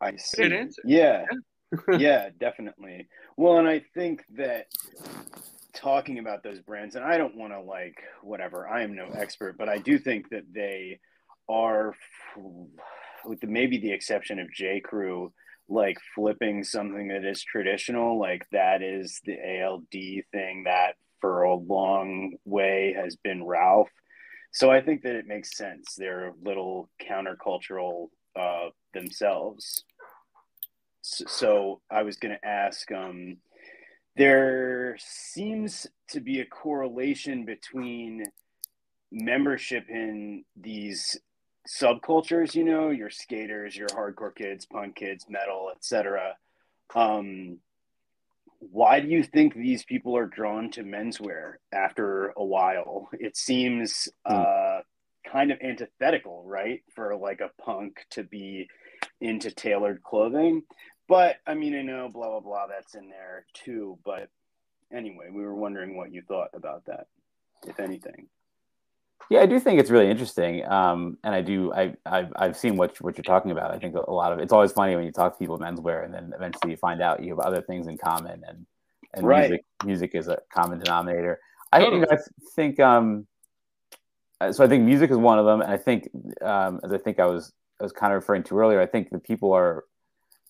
[0.00, 0.66] I see.
[0.84, 1.24] Yeah
[1.98, 3.08] yeah, definitely.
[3.36, 4.66] Well, and I think that
[5.74, 9.56] talking about those brands, and I don't want to like whatever, I am no expert,
[9.58, 11.00] but I do think that they
[11.48, 11.94] are,
[13.24, 14.80] with the, maybe the exception of J.
[14.80, 15.32] Crew,
[15.68, 21.54] like flipping something that is traditional, like that is the ALD thing that for a
[21.54, 23.90] long way has been Ralph.
[24.52, 25.94] So I think that it makes sense.
[25.96, 29.84] They're a little countercultural uh, themselves
[31.08, 32.90] so I was going to ask.
[32.92, 33.38] Um,
[34.16, 38.24] there seems to be a correlation between
[39.10, 41.18] membership in these
[41.68, 46.34] subcultures, you know, your skaters, your hardcore kids, punk kids, metal, etc.
[46.94, 47.58] Um,
[48.60, 53.08] why do you think these people are drawn to menswear after a while?
[53.12, 54.34] It seems hmm.
[54.34, 54.80] uh,
[55.30, 56.82] kind of antithetical, right?
[56.94, 58.68] For like a punk to be
[59.20, 60.62] into tailored clothing.
[61.08, 63.98] But I mean, I know blah, blah, blah, that's in there too.
[64.04, 64.28] But
[64.92, 67.06] anyway, we were wondering what you thought about that,
[67.66, 68.28] if anything.
[69.30, 71.70] Yeah, I do think it's really interesting, um, and I do.
[71.74, 73.70] I, I've I've seen what what you're talking about.
[73.72, 76.14] I think a lot of it's always funny when you talk to people menswear, and
[76.14, 78.66] then eventually you find out you have other things in common, and
[79.12, 79.50] and right.
[79.50, 81.40] music music is a common denominator.
[81.72, 82.00] I, totally.
[82.00, 82.18] you know, I
[82.56, 83.26] think um,
[84.40, 84.64] uh, so.
[84.64, 86.08] I think music is one of them, and I think
[86.40, 88.80] um, as I think I was I was kind of referring to earlier.
[88.80, 89.84] I think that people are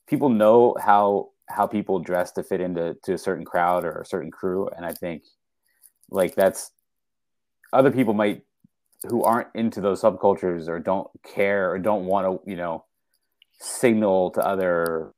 [0.06, 4.06] people know how how people dress to fit into to a certain crowd or a
[4.06, 5.24] certain crew, and I think
[6.10, 6.70] like that's
[7.72, 8.42] other people might
[9.06, 12.84] who aren't into those subcultures or don't care or don't want to, you know,
[13.60, 15.12] signal to other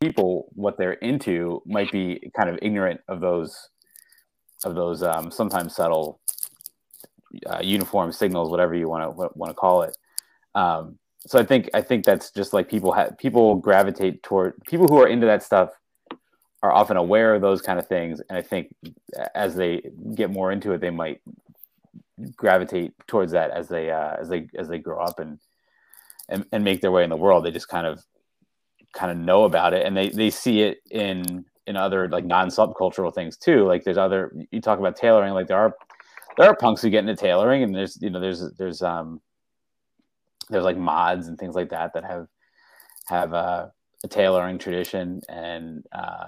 [0.00, 3.68] people what they're into might be kind of ignorant of those
[4.64, 6.20] of those um, sometimes subtle
[7.46, 9.96] uh, uniform signals, whatever you want to want to call it.
[10.54, 14.86] Um, so I think I think that's just like people have people gravitate toward people
[14.88, 15.70] who are into that stuff
[16.62, 18.74] are often aware of those kind of things, and I think
[19.34, 19.82] as they
[20.14, 21.20] get more into it, they might
[22.36, 25.38] gravitate towards that as they uh, as they as they grow up and,
[26.28, 27.44] and and make their way in the world.
[27.44, 28.02] They just kind of
[28.92, 32.48] kind of know about it and they they see it in in other like non
[32.48, 33.64] subcultural things too.
[33.64, 35.34] Like there's other you talk about tailoring.
[35.34, 35.74] Like there are
[36.36, 39.20] there are punks who get into tailoring, and there's you know there's there's um
[40.50, 42.26] there's like mods and things like that that have
[43.06, 43.66] have uh,
[44.04, 46.26] a tailoring tradition and uh,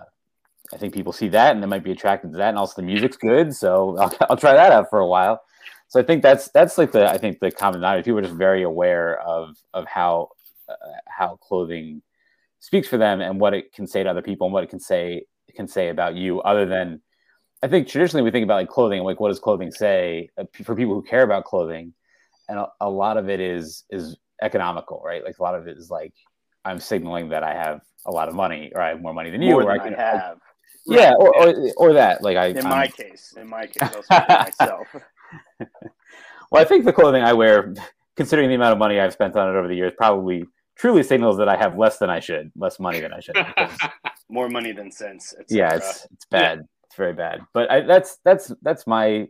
[0.72, 2.50] I think people see that and they might be attracted to that.
[2.50, 5.40] And also the music's good, so I'll, I'll try that out for a while
[5.94, 8.04] so I think that's that's like the I think the common denominator.
[8.04, 10.30] People are just very aware of of how
[10.68, 10.74] uh,
[11.06, 12.02] how clothing
[12.58, 14.80] speaks for them and what it can say to other people and what it can
[14.80, 16.40] say can say about you.
[16.40, 17.00] Other than
[17.62, 20.74] I think traditionally we think about like clothing, like what does clothing say uh, for
[20.74, 21.94] people who care about clothing,
[22.48, 25.22] and a, a lot of it is is economical, right?
[25.22, 26.14] Like a lot of it is like
[26.64, 29.42] I'm signaling that I have a lot of money or I have more money than
[29.42, 30.38] you, more or than I can I have.
[30.86, 32.46] Yeah, or, or, or that like I.
[32.46, 34.88] In I'm, my case, in my case, I'll speak myself.
[36.50, 37.74] well, I think the clothing I wear,
[38.16, 40.44] considering the amount of money I've spent on it over the years, probably
[40.76, 43.36] truly signals that I have less than I should, less money than I should.
[44.28, 45.34] More money than sense.
[45.48, 46.58] Yeah, it's it's bad.
[46.58, 46.64] Yeah.
[46.84, 47.40] It's very bad.
[47.52, 49.28] But I, that's that's that's my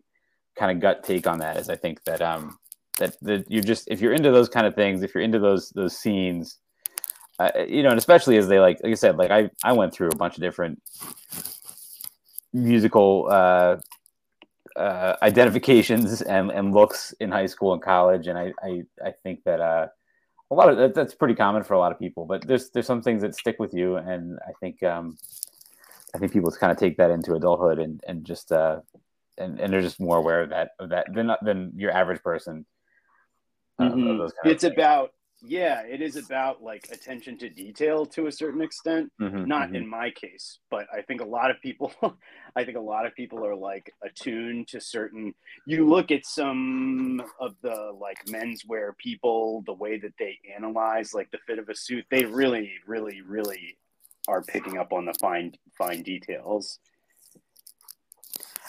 [0.56, 1.56] kind of gut take on that.
[1.56, 2.58] Is I think that um
[2.98, 5.70] that that you're just if you're into those kind of things, if you're into those
[5.70, 6.58] those scenes,
[7.38, 9.92] uh, you know, and especially as they like like I said, like I I went
[9.92, 10.80] through a bunch of different
[12.52, 13.76] musical uh,
[14.76, 19.44] uh, identifications and, and looks in high school and college, and I I, I think
[19.44, 19.88] that uh,
[20.50, 22.26] a lot of that, that's pretty common for a lot of people.
[22.26, 25.16] But there's there's some things that stick with you, and I think um,
[26.14, 28.80] I think people kind of take that into adulthood and and just uh,
[29.38, 32.66] and and they're just more aware of that of that than than your average person.
[33.78, 34.48] Uh, mm-hmm.
[34.48, 35.13] it's about
[35.46, 39.76] yeah it is about like attention to detail to a certain extent mm-hmm, not mm-hmm.
[39.76, 41.92] in my case but i think a lot of people
[42.56, 45.34] i think a lot of people are like attuned to certain
[45.66, 51.30] you look at some of the like menswear people the way that they analyze like
[51.30, 53.76] the fit of a suit they really really really
[54.26, 56.78] are picking up on the fine fine details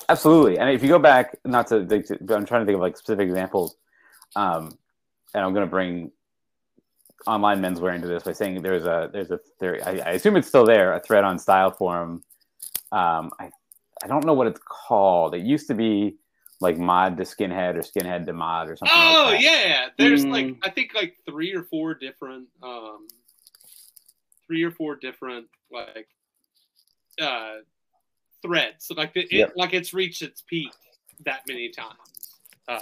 [0.09, 2.97] absolutely and if you go back not to, to i'm trying to think of like
[2.97, 3.77] specific examples
[4.35, 4.77] um
[5.33, 6.11] and i'm going to bring
[7.27, 10.47] online menswear into this by saying there's a there's a there I, I, assume it's
[10.47, 12.23] still there a thread on style forum.
[12.91, 13.49] Um i
[14.03, 15.35] i don't know what it's called.
[15.35, 16.17] It used to be
[16.61, 20.31] like mod to skinhead or skinhead to mod or something oh like yeah there's mm.
[20.31, 23.07] like i think like three or four different um
[24.47, 26.07] three or four different like
[27.21, 27.55] uh
[28.45, 28.91] threads.
[28.95, 29.53] Like it, yep.
[29.55, 30.71] like it's reached its peak
[31.25, 31.97] that many times.
[32.67, 32.81] Uh,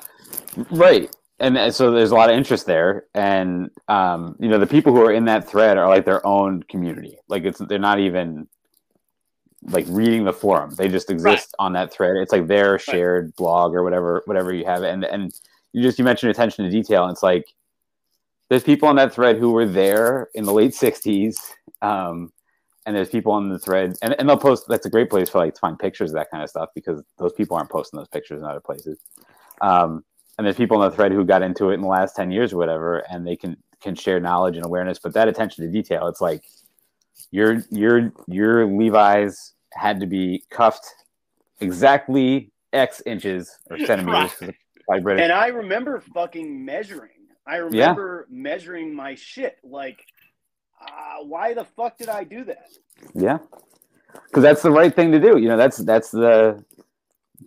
[0.72, 3.06] right and so there's a lot of interest there.
[3.14, 6.64] And um, you know the people who are in that thread are like their own
[6.64, 7.18] community.
[7.28, 8.48] Like it's they're not even
[9.70, 10.74] like reading the forum.
[10.76, 11.66] They just exist right.
[11.66, 12.18] on that thread.
[12.18, 13.36] It's like their shared right.
[13.36, 14.84] blog or whatever whatever you have.
[14.84, 15.34] And and
[15.72, 17.04] you just you mentioned attention to detail.
[17.04, 17.46] And it's like
[18.50, 21.36] there's people on that thread who were there in the late 60s
[21.82, 22.32] um,
[22.86, 25.40] and there's people on the thread and, and they'll post that's a great place for
[25.40, 28.10] like to find pictures of that kind of stuff because those people aren't posting those
[28.10, 29.00] pictures in other places.
[29.62, 30.04] Um,
[30.38, 32.54] and there's people in the thread who got into it in the last 10 years
[32.54, 36.08] or whatever and they can can share knowledge and awareness but that attention to detail
[36.08, 36.44] it's like
[37.32, 40.86] your your your levi's had to be cuffed
[41.60, 44.32] exactly x inches or centimeters
[44.88, 45.20] right.
[45.20, 47.10] and i remember fucking measuring
[47.46, 48.36] I remember yeah.
[48.36, 49.58] measuring my shit.
[49.64, 50.06] Like,
[50.82, 52.70] uh, why the fuck did I do that?
[53.14, 53.40] Yeah,
[54.28, 55.38] because that's the right thing to do.
[55.38, 56.64] You know, that's that's the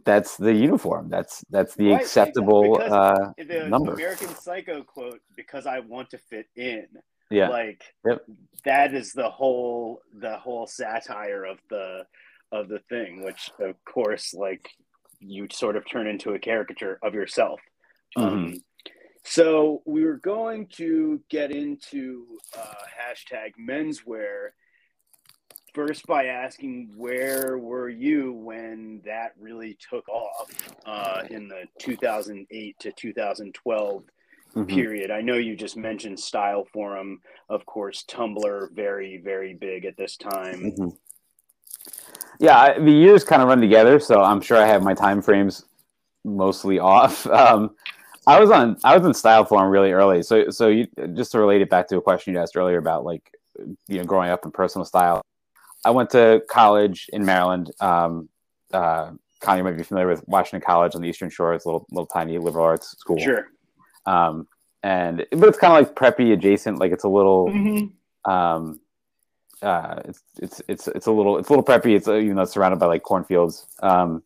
[0.04, 1.08] that's the uniform.
[1.08, 3.94] That's that's the right, acceptable uh, the number.
[3.94, 6.86] American Psycho quote: "Because I want to fit in."
[7.30, 8.24] Yeah, like yep.
[8.64, 12.06] that is the whole the whole satire of the
[12.52, 14.70] of the thing, which of course, like
[15.20, 17.60] you sort of turn into a caricature of yourself.
[18.16, 18.34] Mm-hmm.
[18.34, 18.60] Um,
[19.24, 24.50] so we were going to get into uh, hashtag menswear
[25.76, 30.50] first by asking where were you when that really took off
[30.86, 34.64] uh, in the 2008 to 2012 mm-hmm.
[34.64, 35.10] period.
[35.10, 40.16] I know you just mentioned Style Forum, of course, Tumblr, very very big at this
[40.16, 40.72] time.
[40.72, 40.88] Mm-hmm.
[42.40, 45.20] Yeah, I, the years kind of run together, so I'm sure I have my time
[45.20, 45.66] frames
[46.24, 47.26] mostly off.
[47.26, 47.76] Um,
[48.26, 51.38] I was on I was in Style Forum really early, so so you just to
[51.38, 53.30] relate it back to a question you asked earlier about like
[53.88, 55.22] you know growing up in personal style.
[55.86, 57.70] I went to college in Maryland.
[57.80, 58.28] Um,
[58.72, 61.54] uh, Connie might be familiar with Washington College on the Eastern Shore.
[61.54, 63.18] It's a little little tiny liberal arts school.
[63.18, 63.46] Sure.
[64.04, 64.48] Um,
[64.82, 66.80] and but it's kind of like preppy adjacent.
[66.80, 67.48] Like it's a little.
[67.48, 68.30] Mm-hmm.
[68.30, 68.80] Um,
[69.62, 71.94] uh, it's it's it's it's a little it's a little preppy.
[71.94, 73.68] It's uh, you know surrounded by like cornfields.
[73.80, 74.24] Um,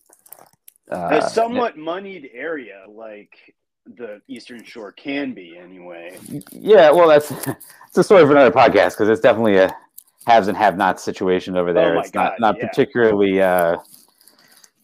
[0.90, 3.54] uh, a somewhat moneyed area, like
[3.96, 6.16] the Eastern Shore can be, anyway.
[6.52, 7.30] Yeah, well, that's
[7.88, 9.76] it's a story for another podcast because it's definitely a
[10.26, 11.96] haves and have-nots situation over there.
[11.96, 12.68] Oh it's God, not not yeah.
[12.68, 13.76] particularly uh,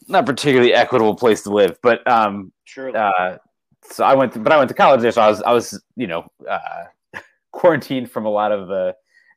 [0.08, 2.96] not particularly equitable place to live, but um, sure.
[2.96, 3.38] Uh,
[3.90, 5.80] so I went, to, but I went to college there, so I was I was
[5.96, 6.84] you know uh,
[7.52, 8.94] quarantined from a lot of the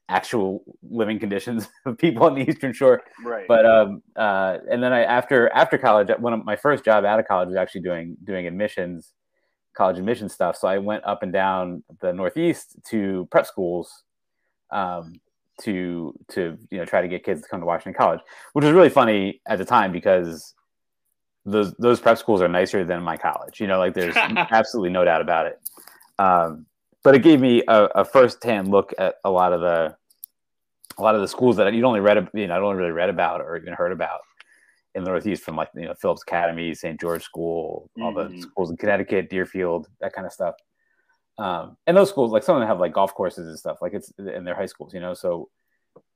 [0.10, 3.02] actual living conditions of people on the Eastern Shore.
[3.24, 3.48] Right.
[3.48, 7.20] But um, uh, and then I after after college, one of my first job out
[7.20, 9.14] of college was actually doing doing admissions,
[9.76, 10.58] college admission stuff.
[10.58, 14.04] So I went up and down the Northeast to prep schools,
[14.72, 15.20] um,
[15.62, 18.22] to to you know try to get kids to come to Washington College,
[18.54, 20.54] which was really funny at the time because
[21.46, 23.60] those those prep schools are nicer than my college.
[23.60, 25.60] You know, like there's absolutely no doubt about it.
[26.18, 26.66] Um,
[27.04, 29.96] but it gave me a, a first-hand look at a lot of the
[30.98, 33.10] a lot of the schools that you'd only read, you know, I'd only really read
[33.10, 34.20] about or even heard about
[34.96, 37.00] in the Northeast from like you know Phillips Academy, St.
[37.00, 38.36] George School, all mm-hmm.
[38.36, 40.56] the schools in Connecticut, Deerfield, that kind of stuff.
[41.40, 43.94] Um, and those schools, like some of them have like golf courses and stuff, like
[43.94, 45.14] it's in their high schools, you know.
[45.14, 45.50] So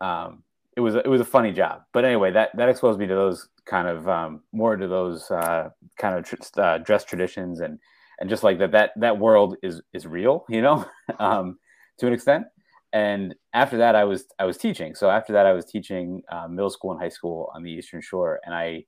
[0.02, 0.44] um,
[0.76, 3.48] it was it was a funny job, but anyway, that that exposed me to those
[3.66, 7.80] kind of um, more to those uh, kind of tr- uh, dress traditions and
[8.20, 10.86] and just like that that that world is is real, you know,
[11.20, 11.58] um,
[12.00, 12.46] to an extent.
[12.92, 14.94] And after that, I was I was teaching.
[14.94, 18.02] So after that, I was teaching uh, middle school and high school on the Eastern
[18.02, 18.86] Shore, and I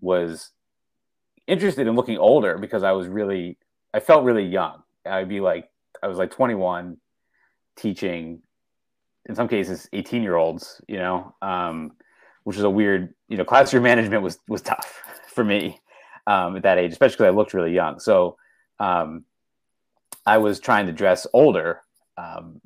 [0.00, 0.50] was
[1.46, 3.58] interested in looking older because I was really
[3.92, 4.82] I felt really young.
[5.10, 5.68] I'd be like
[6.02, 6.96] I was like 21
[7.76, 8.42] teaching
[9.28, 11.92] in some cases 18 year olds you know um,
[12.44, 15.78] which is a weird you know classroom management was was tough for me
[16.26, 18.36] um, at that age especially because i looked really young so
[18.78, 19.24] um,
[20.26, 21.80] i was trying to dress older
[22.16, 22.60] um,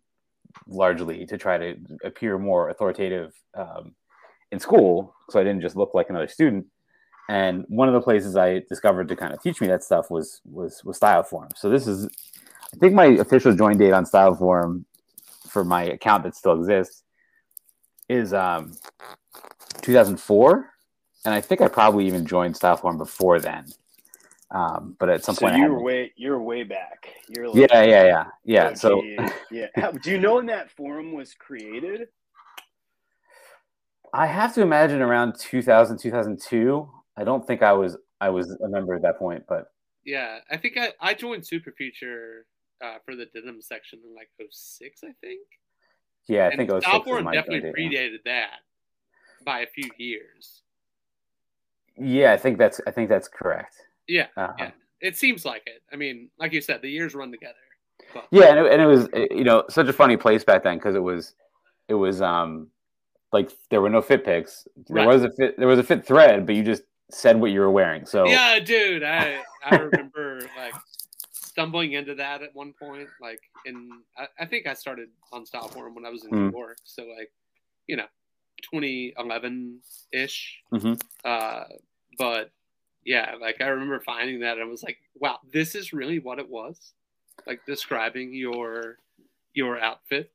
[0.67, 3.95] largely to try to appear more authoritative um,
[4.51, 6.67] in school so i didn't just look like another student
[7.29, 10.41] and one of the places i discovered to kind of teach me that stuff was
[10.45, 11.51] was was style forum.
[11.57, 12.09] so this is
[12.75, 14.85] i think my official join date on style forum
[15.49, 17.03] for my account that still exists
[18.09, 18.73] is um
[19.83, 20.71] 2004
[21.25, 23.67] and i think i probably even joined style forum before then.
[24.51, 27.09] Um, but at some so point you're way you're way back.
[27.29, 28.25] You're like, yeah yeah yeah.
[28.45, 29.03] Yeah oh, so
[29.51, 32.09] yeah do you know when that forum was created?
[34.13, 38.69] I have to imagine around 2000 2002 i don't think i was i was a
[38.69, 39.67] member at that point but
[40.05, 42.43] yeah i think i, I joined superfuture
[42.83, 45.41] uh, for the denim section in like 06, I think.
[46.27, 48.61] Yeah, I and think 06 Forum definitely predated that
[49.45, 50.63] by a few years.
[51.99, 53.77] Yeah, I think that's I think that's correct.
[54.09, 54.55] Yeah, uh-huh.
[54.59, 54.71] yeah.
[55.01, 55.83] It seems like it.
[55.93, 57.55] I mean, like you said, the years run together.
[58.13, 58.27] But.
[58.31, 60.97] Yeah, and it, and it was you know such a funny place back then because
[60.97, 61.35] it was
[61.89, 62.69] it was um
[63.33, 64.67] like there were no fit pics.
[64.89, 65.07] There right.
[65.07, 67.71] was a fit there was a fit thread, but you just said what you were
[67.71, 68.07] wearing.
[68.07, 70.75] So yeah, dude, I I remember like
[71.55, 73.09] stumbling into that at one point.
[73.21, 73.89] Like in,
[74.19, 76.51] I, I think I started on Style Forum when I was in mm.
[76.51, 76.79] New York.
[76.83, 77.31] So like,
[77.87, 78.07] you know,
[78.73, 79.79] 2011
[80.13, 80.59] ish.
[80.73, 80.95] Mm-hmm.
[81.25, 81.65] Uh,
[82.19, 82.51] but
[83.05, 86.41] yeah, like I remember finding that and I was like, wow, this is really what
[86.41, 86.93] it was.
[87.47, 88.99] Like describing your
[89.53, 90.33] your outfit.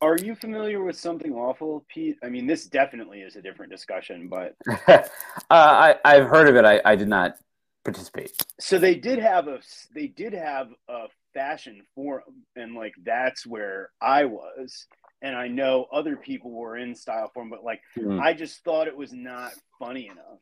[0.00, 2.16] Are you familiar with something awful, Pete?
[2.24, 4.56] I mean, this definitely is a different discussion, but
[4.88, 5.02] uh,
[5.50, 6.64] I I've heard of it.
[6.64, 7.36] I, I did not
[7.84, 8.32] participate.
[8.60, 9.60] So they did have a
[9.94, 14.86] they did have a fashion forum, and like that's where I was.
[15.22, 18.20] And I know other people were in style forum, but like Hmm.
[18.20, 20.40] I just thought it was not funny enough.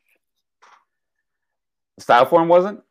[1.99, 2.81] Style Forum wasn't.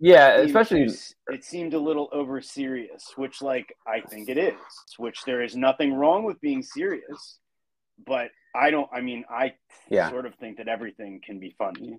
[0.00, 4.38] Yeah, It especially was- it seemed a little over serious, which like I think it
[4.38, 4.54] is.
[4.98, 7.38] Which there is nothing wrong with being serious,
[8.06, 8.88] but I don't.
[8.92, 9.54] I mean, I
[9.88, 10.10] Yeah.
[10.10, 11.98] sort of think that everything can be funny.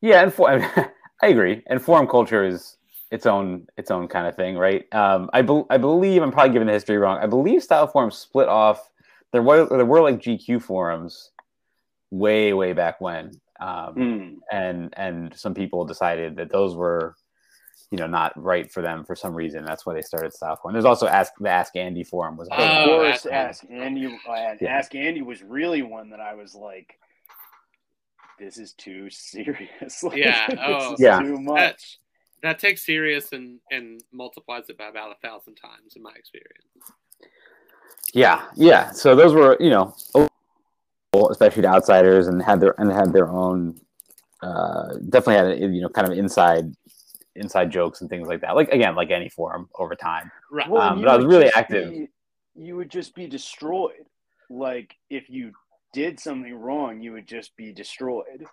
[0.00, 0.48] Yeah, and for,
[1.22, 1.62] I agree.
[1.66, 2.76] And forum culture is
[3.10, 4.84] its own its own kind of thing, right?
[4.94, 7.18] Um, I bel I believe I'm probably giving the history wrong.
[7.22, 8.90] I believe style forums split off.
[9.32, 11.30] There were there were like GQ forums
[12.10, 14.34] way way back when, um, Hmm.
[14.52, 17.14] and and some people decided that those were
[17.90, 19.64] you know not right for them for some reason.
[19.64, 20.74] That's why they started style forum.
[20.74, 22.48] There's also ask the Ask Andy forum was.
[22.48, 24.06] Of Oh, course, Ask Ask Andy.
[24.06, 24.68] uh, Yeah.
[24.68, 26.98] Ask Andy was really one that I was like,
[28.38, 30.02] "This is too serious.
[30.02, 30.96] Like, Yeah, oh.
[30.98, 31.20] Yeah.
[31.20, 31.98] too much."
[32.42, 36.92] That takes serious and and multiplies it by about a thousand times in my experience.
[38.14, 38.90] Yeah, yeah.
[38.92, 39.94] So those were, you know,
[41.30, 43.80] especially to outsiders, and had their and had their own.
[44.40, 45.34] Uh, definitely
[45.64, 46.72] had you know kind of inside
[47.34, 48.54] inside jokes and things like that.
[48.54, 50.30] Like again, like any forum over time.
[50.50, 50.68] Right.
[50.70, 51.90] Well, Um, you but I was really active.
[51.90, 52.08] be-
[52.54, 54.06] you would just be destroyed.
[54.48, 55.52] Like if you
[55.92, 58.46] did something wrong, you would just be destroyed.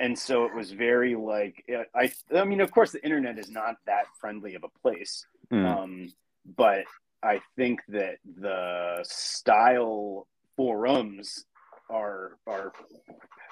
[0.00, 2.12] And so it was very like I.
[2.34, 5.24] I mean, of course, the internet is not that friendly of a place.
[5.52, 5.66] Mm.
[5.66, 6.12] um,
[6.56, 6.84] but
[7.22, 11.44] I think that the style forums
[11.88, 12.72] are are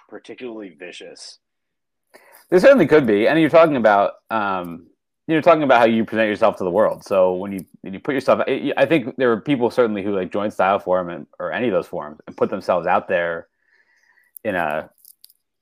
[0.08, 1.38] particularly vicious.
[2.50, 4.88] They certainly could be, and you're talking about um,
[5.26, 7.04] you're talking about how you present yourself to the world.
[7.04, 10.50] So when you you put yourself, I think there are people certainly who like join
[10.50, 13.48] Style Forum and, or any of those forums and put themselves out there
[14.44, 14.90] in a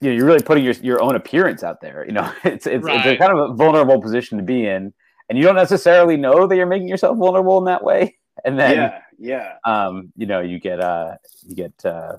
[0.01, 2.05] you know you're really putting your your own appearance out there.
[2.07, 4.93] You know, it's it's, it's a kind of a vulnerable position to be in,
[5.29, 8.16] and you don't necessarily know that you're making yourself vulnerable in that way.
[8.43, 9.57] And then yeah, yeah.
[9.71, 11.16] um, you know, you get uh,
[11.47, 12.16] you get uh,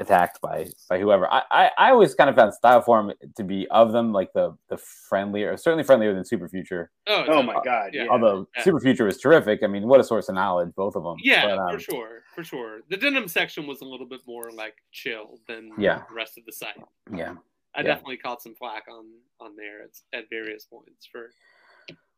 [0.00, 1.26] attacked by by whoever.
[1.32, 4.56] I, I I always kind of found Style Forum to be of them like the
[4.68, 6.88] the friendlier, certainly friendlier than Superfuture.
[7.06, 8.04] Oh, Oh it's- my god, yeah.
[8.04, 8.08] yeah.
[8.10, 8.62] Although Yeah.
[8.64, 9.62] Superfuture was terrific.
[9.62, 11.16] I mean, what a source of knowledge, both of them.
[11.22, 12.80] Yeah, But, um, for sure, for sure.
[12.88, 16.02] The denim section was a little bit more like chill than Yeah.
[16.08, 16.76] the rest of the site.
[17.12, 17.34] Yeah,
[17.74, 17.82] I Yeah.
[17.86, 19.06] definitely caught some flack on
[19.40, 21.30] on there at, at various points for,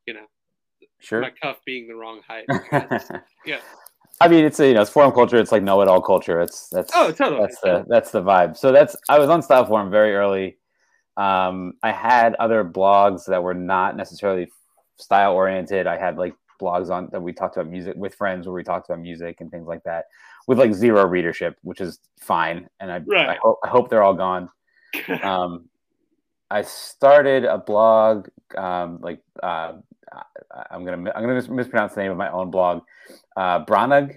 [0.07, 0.27] you know,
[1.01, 1.21] sure.
[1.21, 2.45] my cuff being the wrong height.
[2.49, 3.61] I yeah.
[4.21, 5.37] I mean, it's a, you know, it's forum culture.
[5.37, 6.41] It's like know-it-all culture.
[6.41, 7.41] It's that's Oh, totally.
[7.43, 8.57] that's the that's the vibe.
[8.57, 10.57] So that's I was on Style Forum very early.
[11.17, 14.51] Um, I had other blogs that were not necessarily
[14.99, 15.87] style oriented.
[15.87, 18.89] I had like blogs on that we talked about music with friends where we talked
[18.89, 20.07] about music and things like that,
[20.47, 22.69] with like zero readership, which is fine.
[22.81, 23.29] And I Right.
[23.31, 24.49] I hope I hope they're all gone.
[25.23, 25.69] Um,
[26.51, 29.73] I started a blog um, like uh,
[30.71, 32.83] I'm gonna I'm gonna mis- mispronounce the name of my own blog,
[33.37, 34.17] uh, Branag.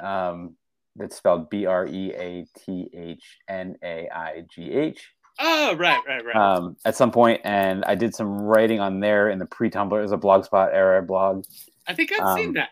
[0.00, 0.56] Um,
[0.96, 5.10] that's spelled B R E A T H N A I G H.
[5.40, 6.36] oh, right, right, right.
[6.36, 10.02] Um, at some point, and I did some writing on there in the pre-Tumblr It
[10.02, 11.44] was a blogspot era blog.
[11.88, 12.70] I think I've um, seen that.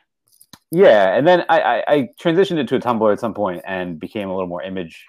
[0.71, 3.99] Yeah, and then I, I, I transitioned it to a Tumblr at some point and
[3.99, 5.05] became a little more image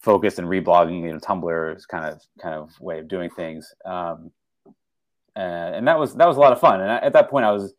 [0.00, 1.04] focused and reblogging.
[1.04, 4.30] You know, Tumblr is kind of kind of way of doing things, um,
[5.38, 6.80] and, and that was that was a lot of fun.
[6.80, 7.74] And I, at that point, I was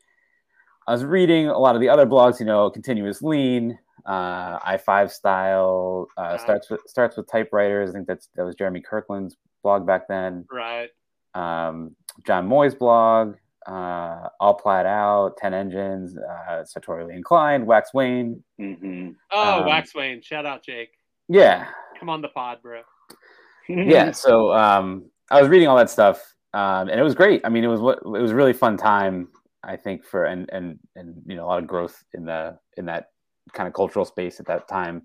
[0.87, 2.39] I was reading a lot of the other blogs.
[2.39, 7.89] You know, Continuous Lean, uh, Ivy Style, uh, starts with starts with typewriters.
[7.89, 10.45] I think that's that was Jeremy Kirkland's blog back then.
[10.51, 10.89] Right.
[11.35, 11.95] Um,
[12.25, 13.35] John Moy's blog,
[13.67, 18.43] uh, All Plaid Out, Ten Engines, uh, Sartorially Inclined, Wax Wane.
[18.57, 20.21] hmm Oh, Um, Wax Wane.
[20.23, 20.89] Shout out, Jake.
[21.27, 21.67] Yeah,
[21.99, 22.81] Come on the pod, bro.
[23.69, 24.09] yeah.
[24.11, 27.41] So um, I was reading all that stuff, um, and it was great.
[27.43, 29.29] I mean, it was what it was a really fun time.
[29.63, 32.85] I think for and and and you know a lot of growth in the in
[32.85, 33.11] that
[33.53, 35.03] kind of cultural space at that time.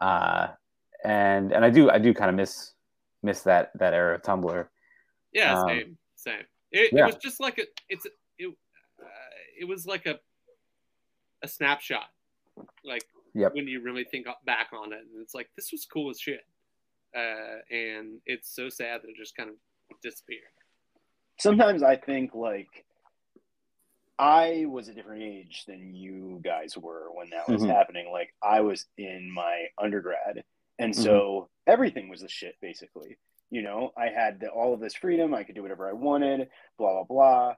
[0.00, 0.48] Uh,
[1.04, 2.72] and and I do I do kind of miss
[3.22, 4.66] miss that that era of Tumblr.
[5.32, 6.44] Yeah, Um, same, same.
[6.70, 7.04] It, yeah.
[7.04, 8.06] it was just like a, it's
[8.38, 8.54] it,
[9.00, 9.04] uh,
[9.58, 10.18] it was like a,
[11.42, 12.10] a snapshot,
[12.84, 13.04] like
[13.34, 13.54] Yep.
[13.54, 16.44] when you really think back on it, and it's like this was cool as shit,
[17.16, 19.56] uh, and it's so sad that it just kind of
[20.02, 20.42] disappeared.
[21.42, 22.84] Sometimes I think like
[24.16, 27.68] I was a different age than you guys were when that was Mhm.
[27.68, 28.12] happening.
[28.12, 30.44] Like I was in my undergrad,
[30.78, 33.16] and so everything was the shit basically.
[33.50, 35.34] You know, I had the, all of this freedom.
[35.34, 36.48] I could do whatever I wanted.
[36.78, 37.54] Blah blah blah.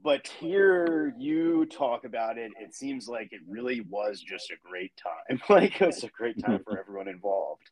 [0.00, 4.92] But hear you talk about it, it seems like it really was just a great
[4.96, 5.38] time.
[5.50, 7.68] like it was a great time for everyone involved.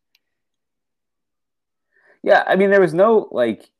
[2.22, 3.70] Yeah, I mean, there was no like,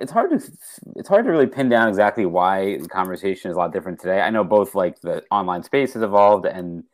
[0.00, 0.52] it's hard to
[0.96, 4.20] it's hard to really pin down exactly why the conversation is a lot different today.
[4.20, 6.84] I know both like the online space has evolved and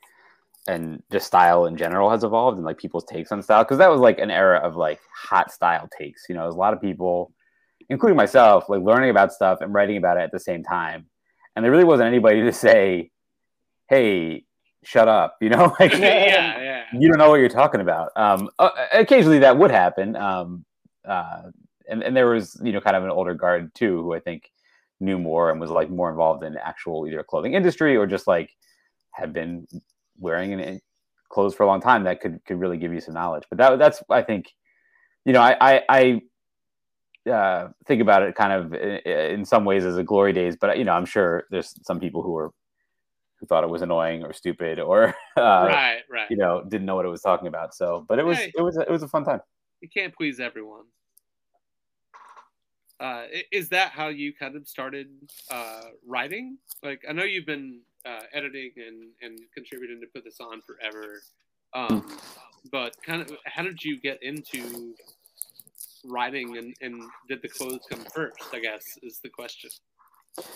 [0.68, 3.90] and just style in general has evolved and like people's takes on style because that
[3.90, 6.26] was like an era of like hot style takes.
[6.28, 7.32] You know, there's a lot of people,
[7.88, 11.06] including myself, like learning about stuff and writing about it at the same time,
[11.54, 13.10] and there really wasn't anybody to say,
[13.88, 14.44] "Hey,
[14.82, 16.84] shut up," you know, like yeah, yeah.
[16.94, 18.12] you don't know what you're talking about.
[18.16, 18.48] Um,
[18.94, 20.16] occasionally that would happen.
[20.16, 20.64] Um,
[21.04, 21.50] uh,
[21.92, 24.50] and, and there was you know kind of an older guard too who I think
[24.98, 28.50] knew more and was like more involved in actual either clothing industry or just like
[29.10, 29.66] had been
[30.18, 30.80] wearing an,
[31.28, 33.44] clothes for a long time that could could really give you some knowledge.
[33.48, 34.52] But that that's I think
[35.24, 35.82] you know I I,
[37.26, 40.56] I uh, think about it kind of in, in, some ways as a glory days,
[40.56, 42.50] but you know I'm sure there's some people who were
[43.38, 46.96] who thought it was annoying or stupid or uh, right right you know didn't know
[46.96, 47.74] what it was talking about.
[47.74, 49.40] So, but it was hey, it was it was a fun time.
[49.80, 50.84] You can't please everyone.
[53.02, 55.08] Uh, is that how you kind of started
[55.50, 56.56] uh, writing?
[56.84, 61.20] Like, I know you've been uh, editing and, and contributing to put this on forever,
[61.74, 62.06] um,
[62.70, 64.94] but kind of how did you get into
[66.04, 68.36] writing and, and did the clothes come first?
[68.52, 69.70] I guess is the question.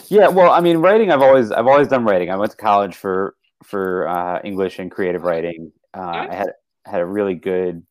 [0.08, 1.10] Yeah, well, I mean, writing.
[1.10, 2.30] I've always I've always done writing.
[2.30, 3.34] I went to college for
[3.64, 5.72] for uh, English and creative writing.
[5.94, 6.52] Uh, I had
[6.84, 7.82] had a really good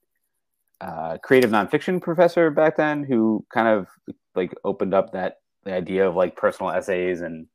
[0.82, 3.88] uh, creative nonfiction professor back then who kind of
[4.36, 7.48] like opened up that the idea of like personal essays and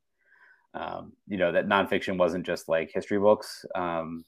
[0.73, 3.65] um, you know that nonfiction wasn't just like history books.
[3.75, 4.23] Um,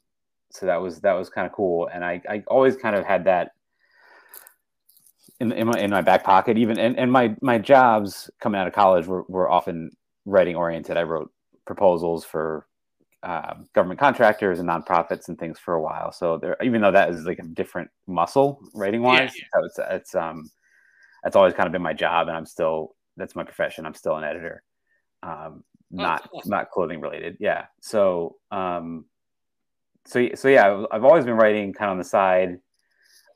[0.51, 3.25] so that was that was kind of cool, and I I always kind of had
[3.25, 3.51] that
[5.39, 6.57] in, in my in my back pocket.
[6.57, 9.91] Even and, and my my jobs coming out of college were were often
[10.25, 10.97] writing oriented.
[10.97, 11.31] I wrote
[11.65, 12.67] proposals for
[13.23, 16.11] uh, government contractors and nonprofits and things for a while.
[16.11, 19.65] So there, even though that is like a different muscle writing wise, yeah, yeah.
[19.65, 20.49] it's, it's um
[21.23, 23.85] that's always kind of been my job, and I'm still that's my profession.
[23.85, 24.61] I'm still an editor,
[25.23, 26.49] um, oh, not awesome.
[26.49, 27.37] not clothing related.
[27.39, 27.65] Yeah.
[27.79, 29.05] So um,
[30.05, 32.59] so so yeah, I've always been writing kind of on the side.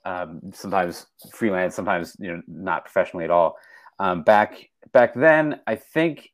[0.03, 3.55] Um, sometimes freelance, sometimes you know not professionally at all.
[3.99, 6.31] Um, back back then, I think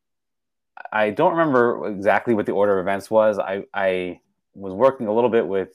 [0.91, 3.39] I don't remember exactly what the order of events was.
[3.39, 4.19] I I
[4.53, 5.69] was working a little bit with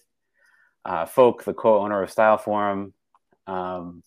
[0.85, 2.93] uh, Fok, the co-owner of Style Forum.
[3.47, 4.03] Um,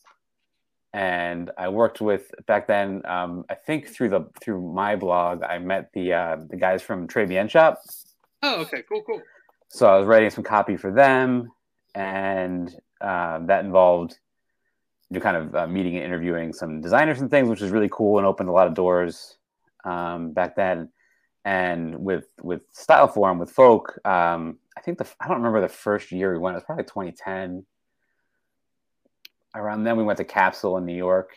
[0.93, 3.01] and I worked with back then.
[3.05, 7.07] Um, I think through the through my blog, I met the uh, the guys from
[7.07, 7.81] Très Bien Shop.
[8.43, 9.21] Oh, okay, cool, cool.
[9.69, 11.51] So I was writing some copy for them,
[11.95, 14.19] and uh, that involved
[15.09, 17.89] you know, kind of uh, meeting and interviewing some designers and things, which was really
[17.91, 19.37] cool and opened a lot of doors
[19.83, 20.89] um, back then.
[21.43, 25.69] And with with Style Forum with Fok, um, I think the I don't remember the
[25.69, 26.53] first year we went.
[26.53, 27.65] It was probably 2010
[29.55, 31.31] around then we went to Capsule in New York.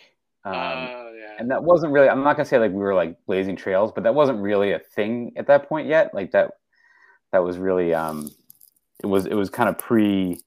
[0.44, 1.36] Um, uh, yeah.
[1.38, 3.92] And that wasn't really, I'm not going to say like we were like blazing trails,
[3.92, 6.14] but that wasn't really a thing at that point yet.
[6.14, 6.52] Like that,
[7.32, 8.30] that was really, um,
[9.02, 10.38] it was, it was kind of pre,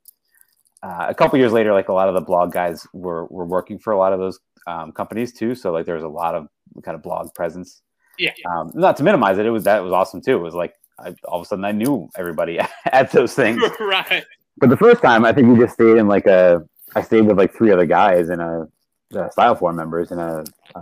[0.83, 3.79] uh, a couple years later, like a lot of the blog guys were, were working
[3.79, 5.55] for a lot of those um, companies too.
[5.55, 6.47] So like there was a lot of
[6.83, 7.81] kind of blog presence.
[8.17, 8.31] Yeah.
[8.49, 9.45] Um, not to minimize it.
[9.45, 10.35] It was, that was awesome too.
[10.35, 13.61] It was like, I, all of a sudden I knew everybody at those things.
[13.79, 14.23] right.
[14.57, 17.37] But the first time I think we just stayed in like a, I stayed with
[17.37, 18.67] like three other guys in a
[19.15, 20.43] uh, Style Forum members in a
[20.75, 20.81] uh,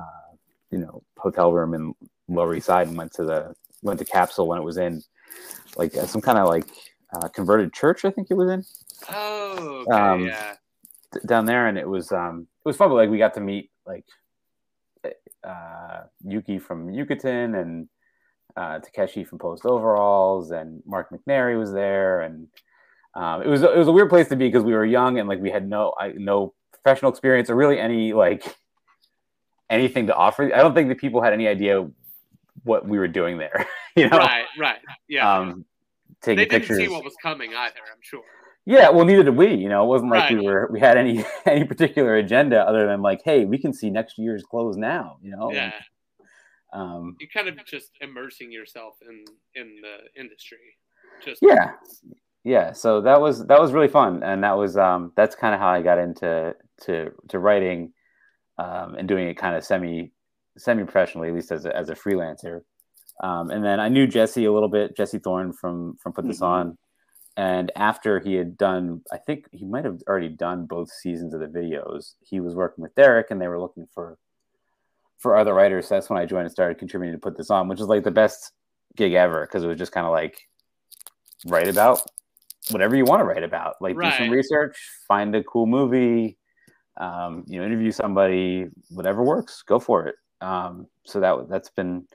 [0.71, 1.93] you know hotel room in
[2.27, 5.03] Lower East Side and went to the went to Capsule when it was in
[5.77, 6.65] like some kind of like
[7.13, 8.63] uh, converted church I think it was in.
[9.09, 10.53] Oh, okay, um, yeah.
[11.25, 12.89] down there, and it was um it was fun.
[12.89, 14.05] But like we got to meet like
[15.43, 17.88] uh, Yuki from Yuketen and
[18.56, 22.47] uh, Takeshi from Post Overalls, and Mark McNairy was there, and
[23.14, 25.28] um, it was it was a weird place to be because we were young and
[25.28, 28.43] like we had no I, no professional experience or really any like
[29.70, 30.53] anything to offer.
[30.53, 31.88] I don't think that people had any idea
[32.64, 33.66] what we were doing there.
[33.95, 35.38] you know, right, right, yeah.
[35.38, 35.66] Um,
[36.22, 36.78] taking they didn't pictures.
[36.78, 37.80] see what was coming either.
[37.91, 38.24] I'm sure.
[38.66, 39.53] Yeah, well, neither did we.
[39.53, 40.38] You know, it wasn't like right.
[40.38, 43.89] we were we had any any particular agenda other than like, hey, we can see
[43.89, 45.18] next year's clothes now.
[45.22, 45.51] You know.
[45.51, 45.72] Yeah.
[46.74, 50.57] um, you kind of just immersing yourself in in the industry.
[51.24, 51.72] Just yeah,
[52.45, 55.59] yeah so that was that was really fun and that was um that's kind of
[55.59, 57.91] how i got into to to writing
[58.57, 60.13] um, and doing it kind of semi
[60.57, 62.61] semi professionally at least as a, as a freelancer
[63.22, 66.38] um, and then i knew jesse a little bit jesse thorn from from put this
[66.38, 66.70] mm-hmm.
[66.70, 66.78] on
[67.38, 71.39] and after he had done i think he might have already done both seasons of
[71.39, 74.17] the videos he was working with derek and they were looking for
[75.17, 77.67] for other writers so that's when i joined and started contributing to put this on
[77.67, 78.51] which is like the best
[78.95, 80.47] gig ever because it was just kind of like
[81.47, 82.01] write about
[82.69, 83.75] whatever you want to write about.
[83.81, 84.17] Like right.
[84.17, 84.77] do some research,
[85.07, 86.38] find a cool movie,
[86.97, 90.15] um, you know, interview somebody, whatever works, go for it.
[90.41, 92.07] Um, so that that's been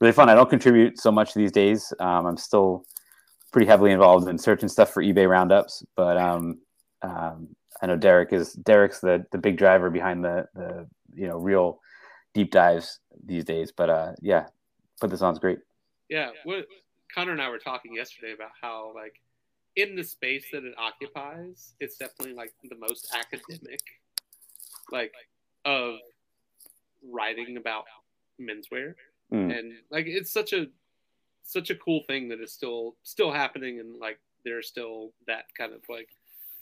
[0.00, 0.28] really fun.
[0.28, 1.92] I don't contribute so much these days.
[2.00, 2.84] Um, I'm still
[3.52, 6.58] pretty heavily involved in searching stuff for eBay roundups, but um,
[7.02, 7.48] um,
[7.80, 11.80] I know Derek is Derek's the the big driver behind the the you know real
[12.34, 13.72] deep dives these days.
[13.72, 14.46] But uh, yeah,
[15.00, 15.58] put this on is great.
[16.08, 16.66] Yeah, what
[17.14, 19.20] Connor and I were talking yesterday about how like
[19.76, 23.80] in the space that it occupies, it's definitely like the most academic,
[24.90, 25.12] like
[25.64, 25.94] of
[27.10, 27.84] writing about
[28.40, 28.94] menswear,
[29.32, 29.58] Mm.
[29.58, 30.68] and like it's such a
[31.48, 35.72] such a cool thing that is still still happening, and like there's still that kind
[35.72, 36.08] of like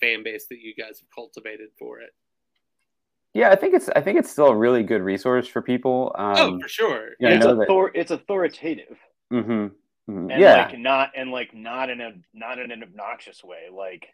[0.00, 2.10] fan base that you guys have cultivated for it.
[3.34, 6.12] Yeah, I think it's I think it's still a really good resource for people.
[6.16, 7.08] Um, oh, for sure.
[7.20, 8.96] yeah, it's, know that- author- it's authoritative.
[9.32, 9.72] mhm,
[10.08, 10.32] mhm.
[10.32, 14.06] and yeah, like not and like not in a not in an obnoxious way like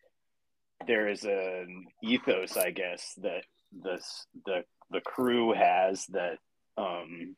[0.87, 3.45] there is an ethos i guess that
[3.85, 6.39] this the the crew has that
[6.77, 7.37] um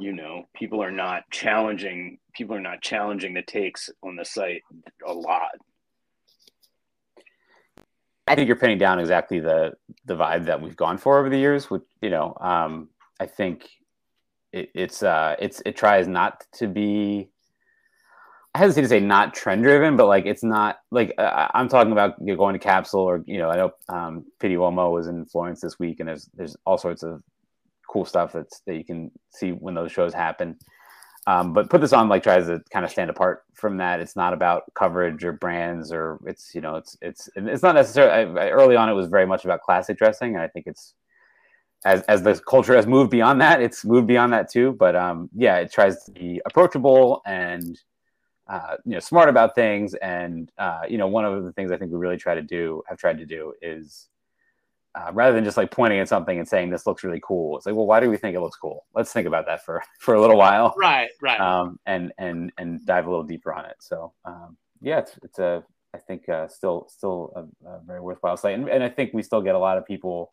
[0.00, 4.62] you know people are not challenging people are not challenging the takes on the site
[5.06, 5.50] a lot
[8.26, 9.74] I think you're pinning down exactly the
[10.06, 11.70] the vibe that we've gone for over the years.
[11.70, 12.88] Which you know, um,
[13.20, 13.68] I think
[14.52, 17.28] it, it's uh, it's it tries not to be.
[18.54, 21.92] I hesitate to say not trend driven, but like it's not like uh, I'm talking
[21.92, 25.06] about you know, going to Capsule or you know I know um, Pitti Uomo was
[25.06, 27.22] in Florence this week, and there's there's all sorts of
[27.94, 30.58] cool stuff that's that you can see when those shows happen.
[31.26, 34.00] Um, but put this on like tries to kind of stand apart from that.
[34.00, 38.38] It's not about coverage or brands or it's you know it's it's it's not necessarily
[38.38, 38.90] I, I, early on.
[38.90, 40.94] It was very much about classic dressing, and I think it's
[41.86, 44.72] as as the culture has moved beyond that, it's moved beyond that too.
[44.72, 47.78] But um, yeah, it tries to be approachable and
[48.48, 49.94] uh, you know smart about things.
[49.94, 52.82] And uh, you know one of the things I think we really try to do
[52.88, 54.08] have tried to do is
[54.94, 57.56] uh, rather than just like pointing at something and saying this looks really cool.
[57.56, 58.84] It's like well why do we think it looks cool?
[58.94, 60.74] Let's think about that for for a little while.
[60.76, 61.40] Right, right.
[61.40, 63.76] um, and and and dive a little deeper on it.
[63.80, 65.64] So um, yeah it's, it's a
[65.94, 68.54] i think uh, still still a, a very worthwhile site.
[68.58, 70.32] And, and i think we still get a lot of people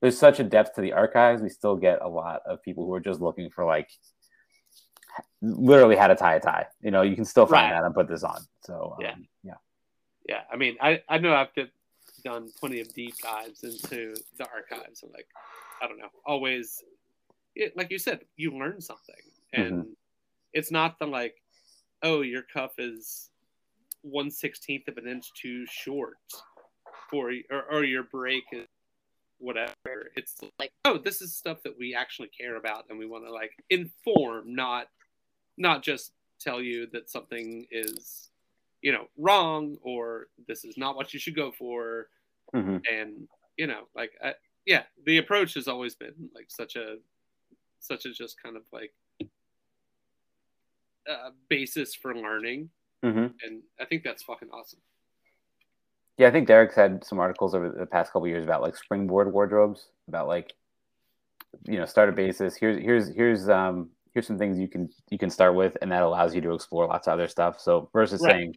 [0.00, 2.92] there's such a depth to the archives we still get a lot of people who
[2.94, 3.88] are just looking for like
[5.40, 6.66] literally how to tie a tie.
[6.82, 7.78] You know you can still find Right.
[7.80, 8.40] that and put this on.
[8.64, 9.14] So um, Yeah.
[9.42, 9.54] yeah.
[10.28, 11.54] Yeah, I mean, I, I know I've
[12.28, 15.28] done plenty of deep dives into the archives and like,
[15.82, 16.82] I don't know, always,
[17.54, 19.14] it, like you said, you learn something,
[19.56, 19.62] mm-hmm.
[19.62, 19.86] and
[20.52, 21.36] it's not the like,
[22.02, 23.30] oh, your cuff is
[24.02, 26.18] one sixteenth of an inch too short
[27.10, 28.66] for or, or your break is
[29.38, 30.10] whatever.
[30.16, 33.32] It's like, oh, this is stuff that we actually care about and we want to
[33.32, 34.88] like inform, not
[35.56, 38.30] not just tell you that something is
[38.82, 42.08] you know wrong or this is not what you should go for
[42.54, 42.82] Mhm.
[42.90, 44.34] and you know like I,
[44.66, 46.96] yeah the approach has always been like such a
[47.80, 48.92] such a just kind of like
[51.08, 52.70] uh, basis for learning
[53.02, 53.32] Mhm.
[53.42, 54.80] and i think that's fucking awesome
[56.18, 59.32] Yeah, I think Derek's had some articles over the past couple years about like springboard
[59.32, 60.52] wardrobes, about like
[61.64, 62.56] you know start a basis.
[62.56, 66.02] Here's here's here's um here's some things you can you can start with, and that
[66.02, 67.60] allows you to explore lots of other stuff.
[67.60, 68.32] So versus Right.
[68.32, 68.56] saying,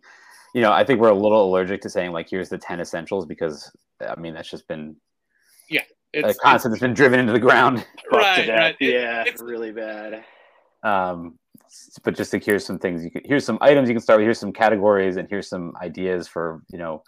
[0.54, 3.26] you know, I think we're a little allergic to saying like here's the ten essentials
[3.26, 3.72] because
[4.06, 4.95] I mean that's just been
[5.70, 5.84] yeah
[6.14, 7.86] it's, a concept that's been driven into the ground.
[8.12, 8.76] Right, right.
[8.80, 10.24] Yeah it's- really bad
[10.84, 11.38] Um,
[12.04, 14.26] but just like here's some things you can here's some items you can start with.
[14.26, 17.04] Here's some categories, and here's some ideas for you know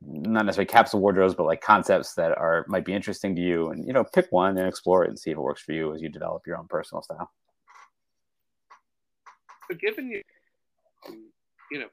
[0.00, 3.86] not necessarily capsule wardrobes, but like concepts that are might be interesting to you, and
[3.86, 6.02] you know pick one and explore it and see if it works for you as
[6.02, 7.30] you develop your own personal style.
[9.68, 10.22] but given you
[11.70, 11.86] you know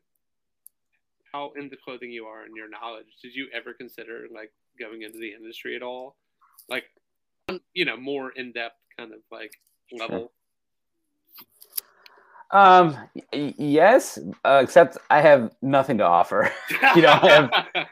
[1.32, 5.18] how into clothing you are and your knowledge did you ever consider like going into
[5.20, 6.16] the industry at all
[6.70, 6.86] like
[7.74, 9.52] you know more in-depth kind of like
[9.92, 10.32] level
[12.52, 12.98] Um,
[13.32, 16.52] y- yes, uh, except I have nothing to offer.
[16.96, 17.52] You know, I have-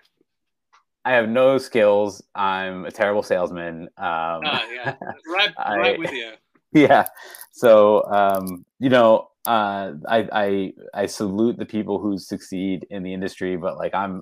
[1.06, 2.24] I have no skills.
[2.34, 3.84] I'm a terrible salesman.
[3.84, 4.96] Um, Ah, yeah
[5.38, 6.32] right I- with you
[6.74, 7.08] yeah
[7.54, 13.14] so um you know uh i i i salute the people who succeed in the
[13.14, 14.22] industry but like i'm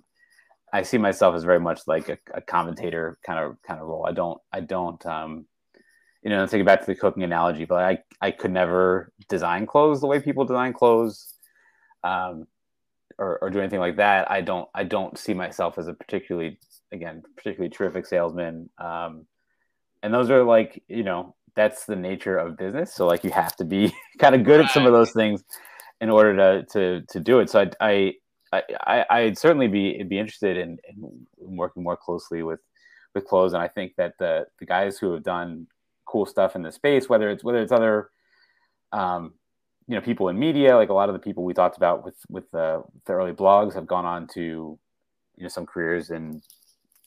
[0.71, 4.05] i see myself as very much like a, a commentator kind of kind of role.
[4.07, 5.45] I don't i don't um
[6.23, 9.65] you know take it back to the cooking analogy but i i could never design
[9.65, 11.33] clothes the way people design clothes
[12.03, 12.45] um
[13.17, 14.29] or, or do anything like that.
[14.29, 16.59] I don't i don't see myself as a particularly
[16.91, 19.25] again particularly terrific salesman um
[20.03, 22.93] and those are like you know that's the nature of business.
[22.93, 25.43] So like you have to be kind of good at some of those things
[26.01, 27.49] in order to to to do it.
[27.49, 28.13] So i i
[28.53, 32.59] i I- i'd certainly be be interested in, in working more closely with
[33.15, 35.67] with clothes, and I think that the the guys who have done
[36.05, 38.09] cool stuff in the space, whether it's whether it's other,
[38.91, 39.33] um,
[39.87, 42.17] you know, people in media, like a lot of the people we talked about with
[42.29, 46.41] with the, the early blogs, have gone on to, you know, some careers in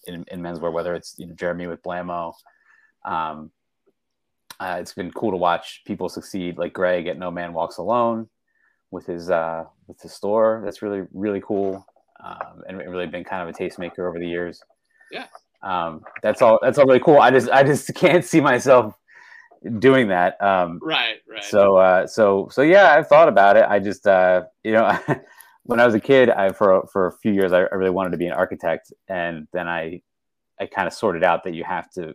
[0.06, 2.32] in, in menswear, whether it's you know Jeremy with Blamo.
[3.04, 3.52] Um,
[4.60, 8.28] uh, it's been cool to watch people succeed, like Greg at No Man Walks Alone,
[8.90, 10.60] with his uh, with his store.
[10.64, 11.86] That's really really cool,
[12.24, 14.60] um, and really been kind of a tastemaker over the years.
[15.12, 15.26] Yeah,
[15.62, 16.58] um, that's all.
[16.60, 17.18] That's all really cool.
[17.18, 18.94] I just I just can't see myself
[19.78, 20.40] doing that.
[20.42, 21.44] Um, right, right.
[21.44, 23.64] So uh, so so yeah, I've thought about it.
[23.68, 24.98] I just uh, you know.
[25.64, 28.12] when I was a kid, I for for a few years I, I really wanted
[28.12, 30.00] to be an architect, and then I
[30.58, 32.14] I kind of sorted out that you have to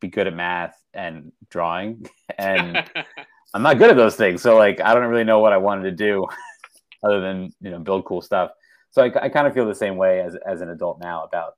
[0.00, 2.06] be good at math and drawing,
[2.38, 2.84] and
[3.54, 4.42] I'm not good at those things.
[4.42, 6.26] So like I don't really know what I wanted to do
[7.04, 8.50] other than you know build cool stuff.
[8.90, 11.54] So I, I kind of feel the same way as as an adult now about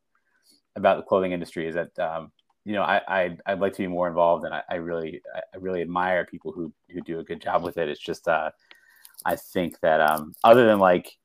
[0.74, 1.68] about the clothing industry.
[1.68, 2.32] Is that um,
[2.64, 5.56] you know I, I I'd like to be more involved, and I, I really I
[5.58, 7.88] really admire people who who do a good job with it.
[7.88, 8.50] It's just uh,
[9.24, 11.16] I think that um, other than like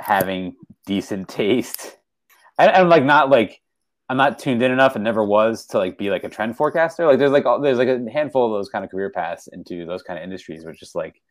[0.00, 1.96] having decent taste,
[2.58, 3.60] and, and like not like
[4.10, 7.06] I'm not tuned in enough and never was to like be like a trend forecaster.
[7.06, 9.86] Like there's like all, there's like a handful of those kind of career paths into
[9.86, 11.22] those kind of industries, which just like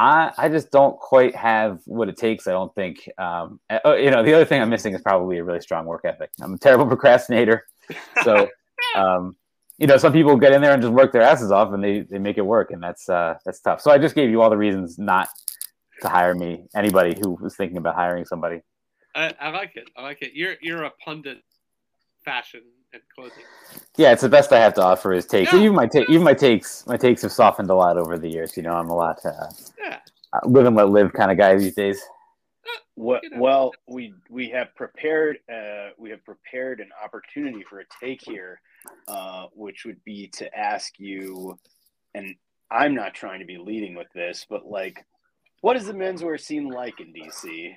[0.00, 2.48] I I just don't quite have what it takes.
[2.48, 3.08] I don't think.
[3.18, 6.02] Um, uh, you know, the other thing I'm missing is probably a really strong work
[6.04, 6.30] ethic.
[6.40, 7.66] I'm a terrible procrastinator,
[8.24, 8.48] so.
[8.96, 9.36] Um,
[9.78, 12.00] you know, some people get in there and just work their asses off and they,
[12.00, 12.72] they make it work.
[12.72, 13.80] And that's, uh, that's tough.
[13.80, 15.28] So I just gave you all the reasons not
[16.02, 18.60] to hire me, anybody who was thinking about hiring somebody.
[19.14, 19.88] I, I like it.
[19.96, 20.32] I like it.
[20.34, 21.38] You're, you're a pundit
[22.24, 22.62] fashion
[22.92, 23.44] and clothing.
[23.96, 25.52] Yeah, it's the best I have to offer is takes.
[25.52, 25.60] Yeah.
[25.60, 28.56] Even my take, even my takes, my takes have softened a lot over the years.
[28.56, 29.46] You know, I'm a lot uh,
[29.78, 29.98] yeah.
[30.32, 32.02] Uh, live and let live kind of guy these days.
[32.96, 38.22] Well, well, we we have prepared uh, we have prepared an opportunity for a take
[38.22, 38.60] here
[39.08, 41.58] uh, which would be to ask you,
[42.14, 42.34] and
[42.70, 45.04] I'm not trying to be leading with this, but like,
[45.60, 47.74] what is the menswear scene like in DC?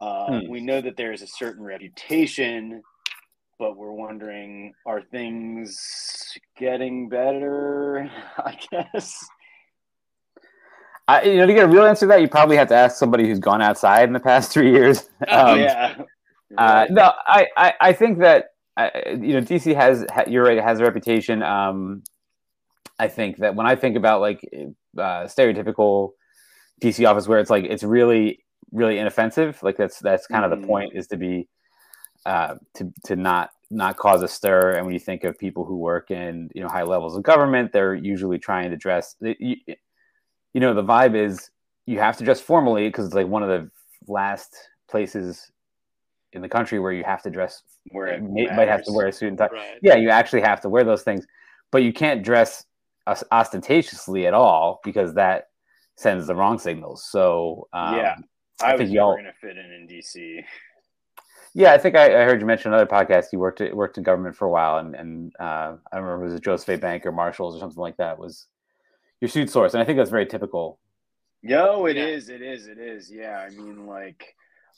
[0.00, 0.48] Uh, hmm.
[0.48, 2.82] We know that there's a certain reputation,
[3.62, 8.10] but we're wondering, are things getting better?
[8.38, 9.24] I guess.
[11.06, 12.96] I, you know, to get a real answer to that, you probably have to ask
[12.96, 15.08] somebody who's gone outside in the past three years.
[15.28, 15.94] Oh, um, yeah.
[16.58, 18.46] Uh, no, I, I, I think that
[18.76, 21.40] I, you know, DC has you're right, it has a reputation.
[21.44, 22.02] Um,
[22.98, 24.40] I think that when I think about like
[24.98, 26.10] uh, stereotypical
[26.82, 30.52] DC office where it's like it's really really inoffensive, like that's that's kind mm-hmm.
[30.52, 30.72] of the mm-hmm.
[30.72, 31.48] point is to be
[32.26, 34.72] uh, to to not not cause a stir.
[34.72, 37.72] And when you think of people who work in you know high levels of government,
[37.72, 39.16] they're usually trying to dress.
[39.20, 39.56] You,
[40.54, 41.50] you know, the vibe is
[41.86, 43.70] you have to dress formally because it's like one of the
[44.06, 44.54] last
[44.88, 45.50] places
[46.32, 49.08] in the country where you have to dress where it may, might have to wear
[49.08, 49.48] a suit and tie.
[49.52, 49.78] Right.
[49.82, 51.26] Yeah, you actually have to wear those things,
[51.70, 52.64] but you can't dress
[53.32, 55.48] ostentatiously at all because that
[55.96, 57.04] sends the wrong signals.
[57.10, 58.16] So um, yeah,
[58.62, 60.44] I, I think y'all going to fit in in DC.
[61.54, 63.26] Yeah, I think I, I, heard you mention another podcast.
[63.32, 66.28] You worked at, worked in government for a while, and and uh, I remember it
[66.28, 68.46] was a Joseph Bank or Marshalls or something like that was
[69.20, 70.78] your suit source, and I think that's very typical.
[71.42, 72.04] Yo, it yeah.
[72.04, 73.10] is, it is, it is.
[73.10, 74.34] Yeah, I mean, like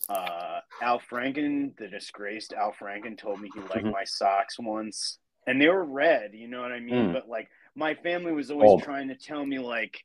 [0.09, 3.91] uh, Al Franken, the disgraced Al Franken, told me he liked mm-hmm.
[3.91, 6.31] my socks once, and they were red.
[6.33, 7.11] You know what I mean?
[7.11, 7.13] Mm.
[7.13, 8.83] But like, my family was always Old.
[8.83, 10.03] trying to tell me like,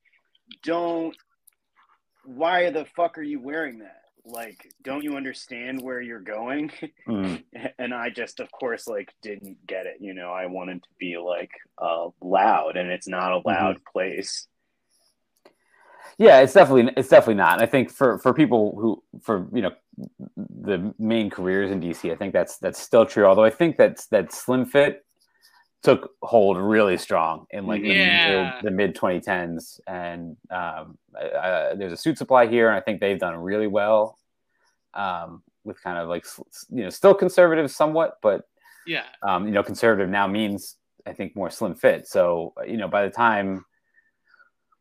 [0.63, 1.15] don't.
[2.25, 3.98] Why the fuck are you wearing that?
[4.29, 6.71] Like, don't you understand where you're going?
[7.07, 7.43] Mm.
[7.79, 9.97] and I just, of course, like didn't get it.
[9.99, 11.49] You know, I wanted to be like
[11.79, 13.47] uh, loud, and it's not a mm-hmm.
[13.47, 13.91] loud mm-hmm.
[13.91, 14.47] place.
[16.19, 17.53] Yeah, it's definitely it's definitely not.
[17.53, 19.71] And I think for for people who for you know
[20.37, 23.25] the main careers in DC, I think that's that's still true.
[23.25, 25.03] Although I think that's that slim fit
[25.81, 28.59] took hold really strong in like yeah.
[28.61, 32.99] the, the, mid 2010s, and um, I, I, there's a Suitsupply here, and I think
[32.99, 34.17] they've done really well
[34.93, 36.25] um, with kind of like
[36.69, 38.41] you know still conservative somewhat, but
[38.85, 40.75] yeah, um, you know conservative now means
[41.05, 42.07] I think more slim fit.
[42.07, 43.65] So you know by the time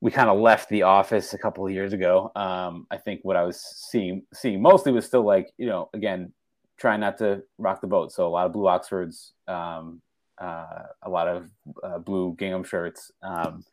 [0.01, 2.31] we kind of left the office a couple of years ago.
[2.37, 6.33] Um, I think what I was seeing seeing mostly was still like you know again
[6.79, 8.13] trying not to rock the boat.
[8.13, 10.01] So a lot of blue Oxfords, um,
[10.41, 11.49] uh, a lot of
[11.83, 13.65] uh, blue gingham shirts, um,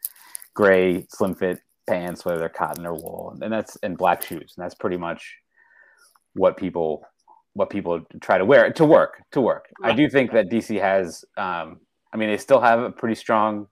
[0.53, 4.63] gray slim fit pants, whether they're cotton or wool, and that's and black shoes, and
[4.63, 5.35] that's pretty much
[6.33, 7.05] what people
[7.53, 9.69] what people try to wear to work to work.
[9.79, 9.93] Right.
[9.93, 11.25] I do think that DC has.
[11.37, 11.79] Um,
[12.13, 13.67] I mean, they still have a pretty strong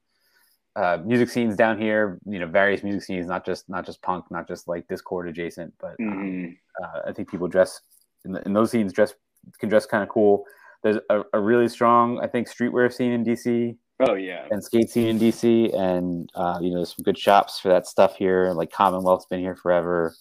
[0.76, 2.20] uh, music scenes down here.
[2.26, 5.74] You know, various music scenes, not just not just punk, not just like Dischord adjacent,
[5.80, 6.84] but um, mm-hmm.
[6.84, 7.82] uh, I think people dress
[8.26, 9.14] in, the, in, those scenes dress
[9.60, 10.46] can dress kind of cool.
[10.84, 14.48] There's a, a really strong, I think, streetwear scene in DC Oh yeah.
[14.52, 17.88] and skate scene in DC, and uh, you know, there's some good shops for that
[17.88, 18.52] stuff here.
[18.54, 20.14] Like Commonwealth's been here forever.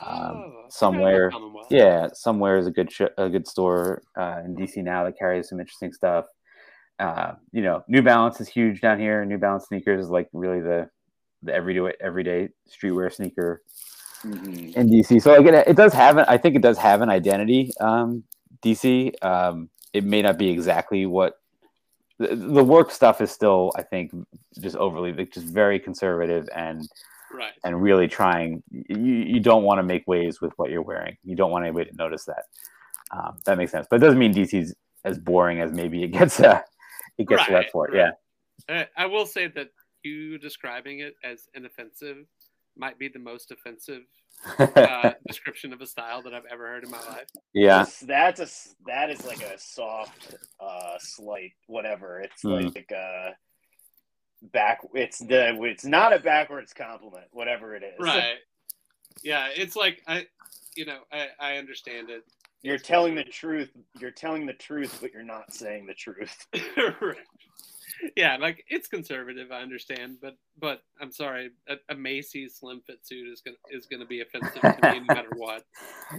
[0.00, 1.32] Um, Oh, okay, I love somewhere,
[1.70, 5.48] yeah, somewhere is a good sh- a good store uh, in DC now that carries
[5.48, 6.26] some interesting stuff.
[6.98, 9.24] Uh, you know, New Balance is huge down here.
[9.24, 10.88] New Balance sneakers is like really the
[11.42, 13.62] the everyday everyday streetwear sneaker
[14.24, 14.74] Mhm.
[14.74, 15.20] in DC.
[15.22, 17.70] So like it, it does have an, I think it does have an identity.
[17.80, 18.24] Um,
[18.62, 19.12] DC.
[19.22, 21.38] Um, it may not be exactly what
[22.18, 23.72] the, the work stuff is still.
[23.76, 24.12] I think
[24.60, 26.88] just overly like just very conservative and
[27.32, 27.52] Right.
[27.64, 28.62] and really trying.
[28.70, 31.16] You you don't want to make waves with what you're wearing.
[31.24, 32.44] You don't want anybody to notice that.
[33.10, 34.74] Um, that makes sense, but it doesn't mean DC's
[35.04, 36.38] as boring as maybe it gets.
[36.40, 36.60] Uh,
[37.18, 37.88] it gets Right, left for.
[37.88, 38.12] right.
[38.68, 38.80] Yeah.
[38.80, 39.70] Uh, I will say that
[40.04, 42.18] you describing it as inoffensive
[42.76, 44.02] might be the most offensive
[44.58, 47.26] uh, description of a style that I've ever heard in my life.
[47.52, 47.78] yeah.
[47.84, 52.20] That's- That's a s- that is like a soft, uh, slight whatever.
[52.20, 52.68] It's Hmm.
[52.74, 53.30] like uh,
[54.52, 54.80] back.
[54.94, 57.26] It's the it's not a backwards compliment.
[57.32, 57.94] Whatever it is.
[57.98, 58.36] Right.
[59.22, 60.26] Yeah, it's like I,
[60.76, 62.22] you know, I, I understand it.
[62.62, 63.70] You're telling the truth.
[63.98, 66.46] You're telling the truth, but you're not saying the truth.
[67.00, 67.16] Right.
[68.16, 69.50] Yeah, like it's conservative.
[69.52, 73.86] I understand, but but I'm sorry, a, a Macy's slim fit suit is gonna is
[73.86, 75.64] gonna be offensive to me no matter what.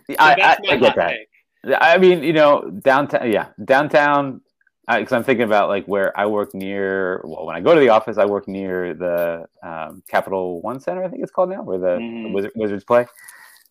[0.07, 1.09] So I, I, I get that.
[1.09, 1.77] take.
[1.79, 3.31] I mean, you know, downtown.
[3.31, 4.41] Yeah, downtown.
[4.89, 7.19] Because I'm thinking about like where I work near.
[7.25, 11.03] Well, when I go to the office, I work near the um, Capital One Center.
[11.03, 12.31] I think it's called now, where the, Mhm.
[12.31, 13.05] Wizard, Wizards play.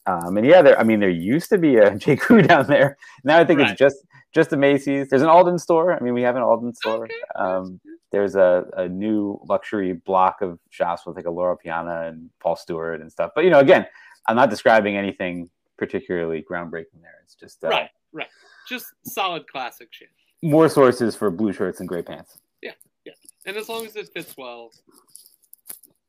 [0.05, 0.79] Um, and yeah, there.
[0.79, 2.17] I mean, there used to be a J.
[2.17, 2.99] Crew down there.
[3.25, 3.71] Now I think Right.
[3.71, 3.97] it's just
[4.35, 5.09] just a Macy's.
[5.09, 5.95] There's an Alden store.
[5.95, 7.05] I mean, we have an Alden store.
[7.05, 7.15] Okay.
[7.35, 7.81] Um,
[8.13, 12.57] there's a, a new luxury block of shops with like a Loro Piana and Paul
[12.57, 13.33] Stuart and stuff.
[13.35, 13.87] But you know, again,
[14.27, 17.21] I'm not describing anything particularly groundbreaking there.
[17.25, 18.29] It's just uh, Right, right.
[18.69, 20.09] Just solid classic shit.
[20.43, 22.39] more sources for blue shirts and gray pants.
[22.63, 22.73] Yeah,
[23.05, 23.13] yeah,
[23.45, 24.71] and as long as it fits well,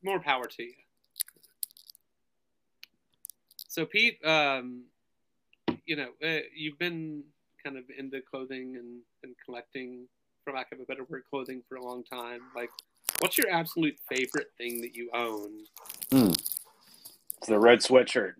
[0.04, 0.74] more power to you.
[3.68, 4.84] So, Pete, um,
[5.86, 7.24] you know, uh, you've been
[7.64, 10.08] kind of into clothing and, and collecting,
[10.48, 12.40] for lack of a better word, clothing for a long time.
[12.56, 12.70] Like,
[13.20, 15.66] what's your absolute favorite thing that you own
[16.12, 18.34] It's the red sweatshirt.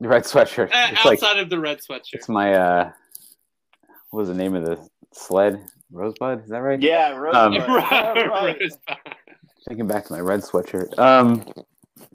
[0.00, 0.66] The red sweatshirt.
[0.72, 2.12] uh, It's like outside of the red sweatshirt?
[2.14, 2.92] it's my uh,
[4.10, 5.64] what was the name of the sled?
[5.90, 6.44] Rosebud.
[6.44, 6.80] Is that right?
[6.80, 8.28] Yeah, red Um, right.
[8.60, 8.78] Rosebud.
[9.66, 10.96] Thinking back to my red sweatshirt.
[10.98, 11.42] Um,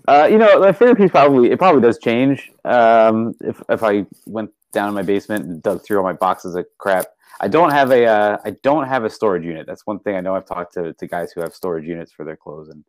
[0.07, 2.51] uh, you know, my favorite piece probably it probably does change.
[2.63, 6.53] Um, if if I went down in my basement and dug through all my boxes
[6.55, 7.07] of crap,
[7.39, 9.65] I don't have a uh, I don't have a storage unit.
[9.65, 10.35] That's one thing I know.
[10.35, 12.83] I've talked to, to guys who have storage units for their clothes, and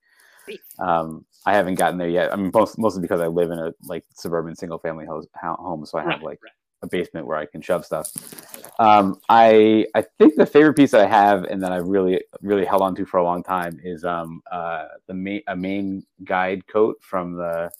[0.78, 2.32] um, I haven't gotten there yet.
[2.32, 5.86] I mean, most, mostly because I live in a like suburban single family house, home,
[5.86, 6.40] so I have like
[6.82, 8.10] a basement where I can shove stuff.
[8.78, 12.64] Um, I I think the favorite piece that I have and that I really really
[12.64, 16.66] held on to for a long time is um uh the main a Maine Guide
[16.66, 17.70] coat from the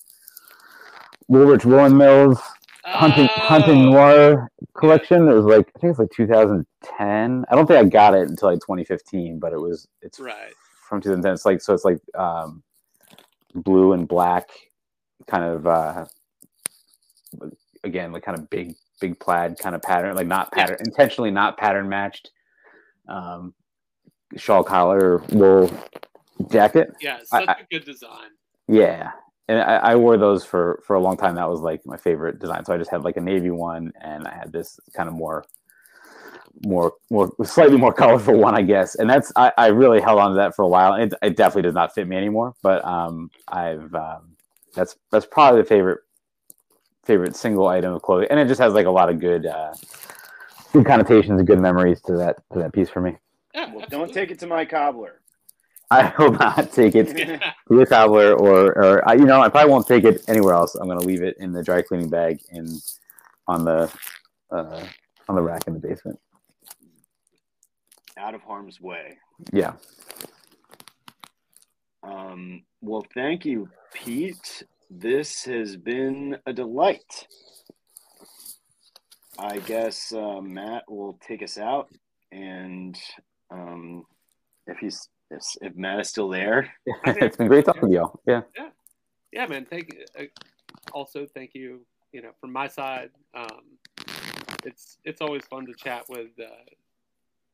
[1.29, 2.41] Woolrich Woolen Mills
[2.85, 5.29] hunting hunting Oh, noir collection.
[5.29, 7.45] It was like I think it's like 2010.
[7.51, 10.53] I don't think I got it until like 2015, but it was it's Right.
[10.89, 11.33] from 2010.
[11.35, 12.63] It's like so it's like um
[13.55, 14.49] blue and black
[15.27, 16.07] kind of uh
[17.85, 20.67] again like kind of big big plaid kind of pattern like not Yeah.
[20.67, 22.31] pattern intentionally not pattern matched
[23.09, 23.55] um
[24.37, 25.71] shawl collar wool
[26.51, 28.31] jacket Yeah, such I- a good design.
[28.69, 29.13] yeah
[29.53, 31.37] and I, I wore those for for a long time.
[31.37, 32.65] That was like my favorite design.
[32.65, 35.45] So i just had like a navy one and i had this kind of more
[36.65, 38.95] more more slightly more colorful one i guess.
[38.97, 40.95] And that's i, I really held on to that for a while.
[40.95, 44.37] It, it definitely does not fit me anymore but um i've um
[44.75, 46.01] that's that's probably the favorite
[47.05, 48.29] favorite single item of clothing.
[48.31, 49.75] And it just has like a lot of good uh
[50.73, 53.17] good connotations and good memories to that to that piece for me.
[53.55, 55.22] Yeah, Well, don't take it to my cobbler.
[55.93, 57.09] I will not take it
[57.69, 60.75] to the cobbler or or I, you know I probably won't take it anywhere else.
[60.75, 62.67] I'm gonna leave it in the dry cleaning bag in
[63.47, 63.93] on the
[64.51, 64.87] uh,
[65.29, 66.19] on the rack in the basement.
[68.17, 69.19] Out of harm's way.
[69.53, 69.75] Yeah.
[72.03, 74.65] Um, well, thank you, Pete.
[74.91, 77.27] This has been a delight.
[79.39, 81.89] I guess uh, Matt will take us out,
[82.31, 82.97] and
[83.51, 84.05] um,
[84.67, 86.73] if he's if, if Matt is still there,
[87.07, 88.21] it's been great talking to y'all.
[88.27, 88.43] Yeah.
[89.33, 89.67] yeah, man.
[89.69, 90.05] Thank you.
[90.19, 90.25] Uh,
[90.93, 91.81] also, thank you.
[92.13, 93.79] You know, from my side, um,
[94.65, 96.45] it's it's always fun to chat with, uh,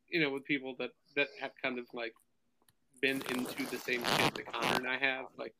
[0.09, 2.13] you know, with people that that have kind of like
[3.01, 5.55] been into the same shit that Connor and I have, like,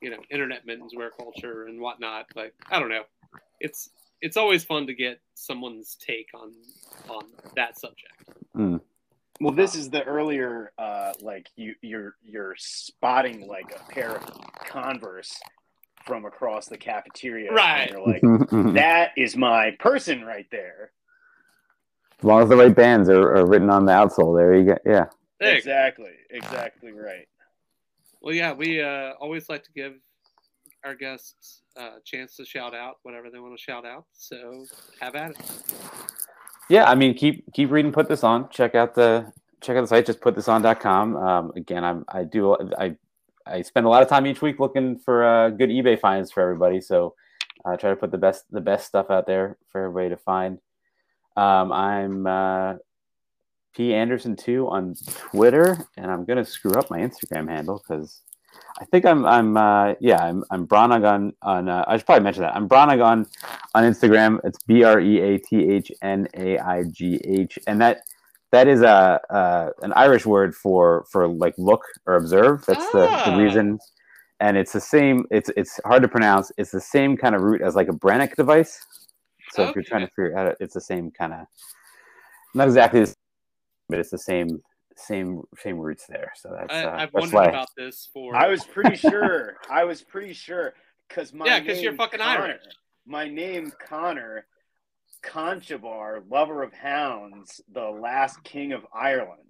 [0.00, 2.26] you know, internet menswear culture and whatnot.
[2.36, 3.02] Like, I don't know.
[3.60, 3.90] It's
[4.20, 6.52] it's always fun to get someone's take on
[7.08, 7.24] on
[7.56, 8.30] that subject.
[8.56, 8.80] Mm.
[9.40, 14.24] Well, this is the earlier, uh, like you, you're you're spotting like a pair of
[14.66, 15.38] Converse
[16.06, 17.90] from across the cafeteria, and Right.
[17.90, 18.20] You're like,
[18.74, 20.92] that is my person right there.
[22.18, 24.78] As long as the right bands are, are written on the outsole, there you go.
[24.84, 25.06] Yeah.
[25.38, 27.28] There exactly, exactly right.
[28.20, 29.94] Well, yeah, we uh, always like to give
[30.84, 34.06] our guests uh, a chance to shout out whatever they want to shout out.
[34.12, 34.64] So
[35.00, 35.36] have at it.
[36.68, 37.92] Yeah, I mean, keep keep reading.
[37.92, 38.48] Put this on.
[38.50, 40.06] Check out the check out the site.
[40.06, 41.16] Just put this on.com.
[41.16, 42.96] Um, again, I'm I do I
[43.46, 46.42] I spend a lot of time each week looking for uh, good eBay finds for
[46.42, 46.80] everybody.
[46.80, 47.14] So
[47.64, 50.58] I try to put the best the best stuff out there for everybody to find.
[51.36, 52.74] Um, I'm uh,
[53.74, 58.20] P Anderson two on Twitter, and I'm gonna screw up my Instagram handle because
[58.78, 62.24] I think I'm I'm uh, yeah I'm I'm Breathnaigh on on uh, I should probably
[62.24, 63.26] mention that I'm Breathnaigh on
[63.74, 64.40] on Instagram.
[64.44, 68.02] It's B R E A T H N A I G H, and that
[68.52, 72.64] that is a uh, an Irish word for for like look or observe.
[72.66, 73.30] That's the, Ah.
[73.36, 73.78] the reason,
[74.40, 75.26] and it's the same.
[75.30, 76.50] It's it's hard to pronounce.
[76.56, 78.84] It's the same kind of root as like a Brannock device.
[79.52, 81.46] So if you're trying to figure out, it's the same kind of
[82.54, 83.14] not exactly, the same,
[83.88, 84.62] but it's the same
[84.96, 86.32] same same roots there.
[86.36, 87.44] So that's I, uh, I've that's wondered why.
[87.46, 88.34] about this for.
[88.36, 89.56] I was pretty sure.
[89.70, 90.74] I was pretty sure
[91.08, 92.62] because my Yeah, 'cause you're name, fucking Connor, Irish.
[93.08, 94.44] My name Connor
[95.24, 99.48] Conchobar, lover of hounds, the last king of Ireland.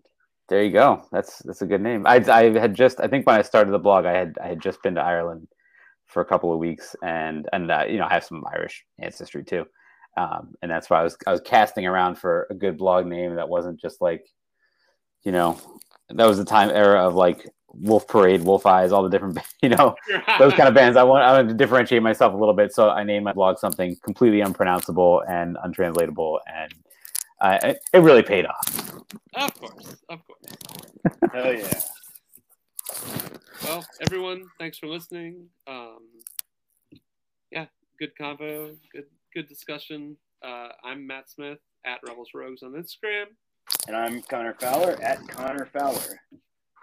[0.49, 1.05] There you go.
[1.11, 2.07] That's that's a good name.
[2.07, 4.63] I I had just I think when I started the blog, I had I had
[4.63, 5.49] just been to Ireland
[6.07, 9.43] for a couple of weeks, and and uh, you know I have some Irish ancestry
[9.43, 9.67] too,
[10.17, 13.35] um, and that's why I was I was casting around for a good blog name
[13.35, 14.25] that wasn't just like,
[15.25, 15.61] you know,
[16.11, 17.45] that was the time era of like
[17.75, 19.95] Wolf Parade, Wolf Eyes, all the different you know
[20.39, 20.97] those kind of bands.
[20.97, 23.59] I want I wanted to differentiate myself a little bit, so I named my blog
[23.59, 26.75] something completely unpronounceable and untranslatable, and
[27.41, 29.03] uh, it, it really paid off.
[29.35, 31.17] Of course, of course.
[31.33, 31.81] Hell yeah.
[33.65, 35.49] Well, everyone, thanks for listening.
[35.67, 35.99] Um,
[37.51, 37.67] yeah,
[37.99, 40.17] good convo, good good discussion.
[40.43, 43.27] Uh, I'm Matt Smith at Rebels Rogues on Instagram,
[43.87, 46.21] And I'm Connor Fowler at Connor Fowler.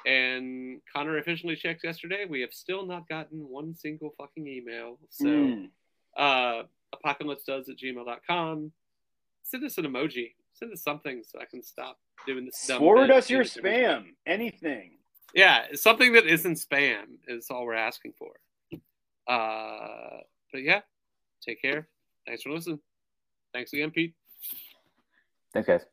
[0.05, 2.25] And Connor officially checked yesterday.
[2.25, 4.99] We have still not gotten one single fucking email.
[5.09, 5.69] So, Mm.
[6.17, 8.71] uh, apocalypsedoes at gmail.com.
[9.43, 10.35] Send us an emoji.
[10.53, 12.65] Send us something so I can stop doing this.
[12.67, 13.63] dumb Forward us your every time.
[14.05, 14.15] spam.
[14.25, 14.97] Anything.
[15.33, 18.33] Yeah, something that isn't spam is all we're asking for.
[19.27, 20.81] Uh, but yeah,
[21.41, 21.89] take care.
[22.25, 22.79] Thanks for listening.
[23.53, 24.15] Thanks again, Pete.
[25.53, 25.85] Thanks, guys.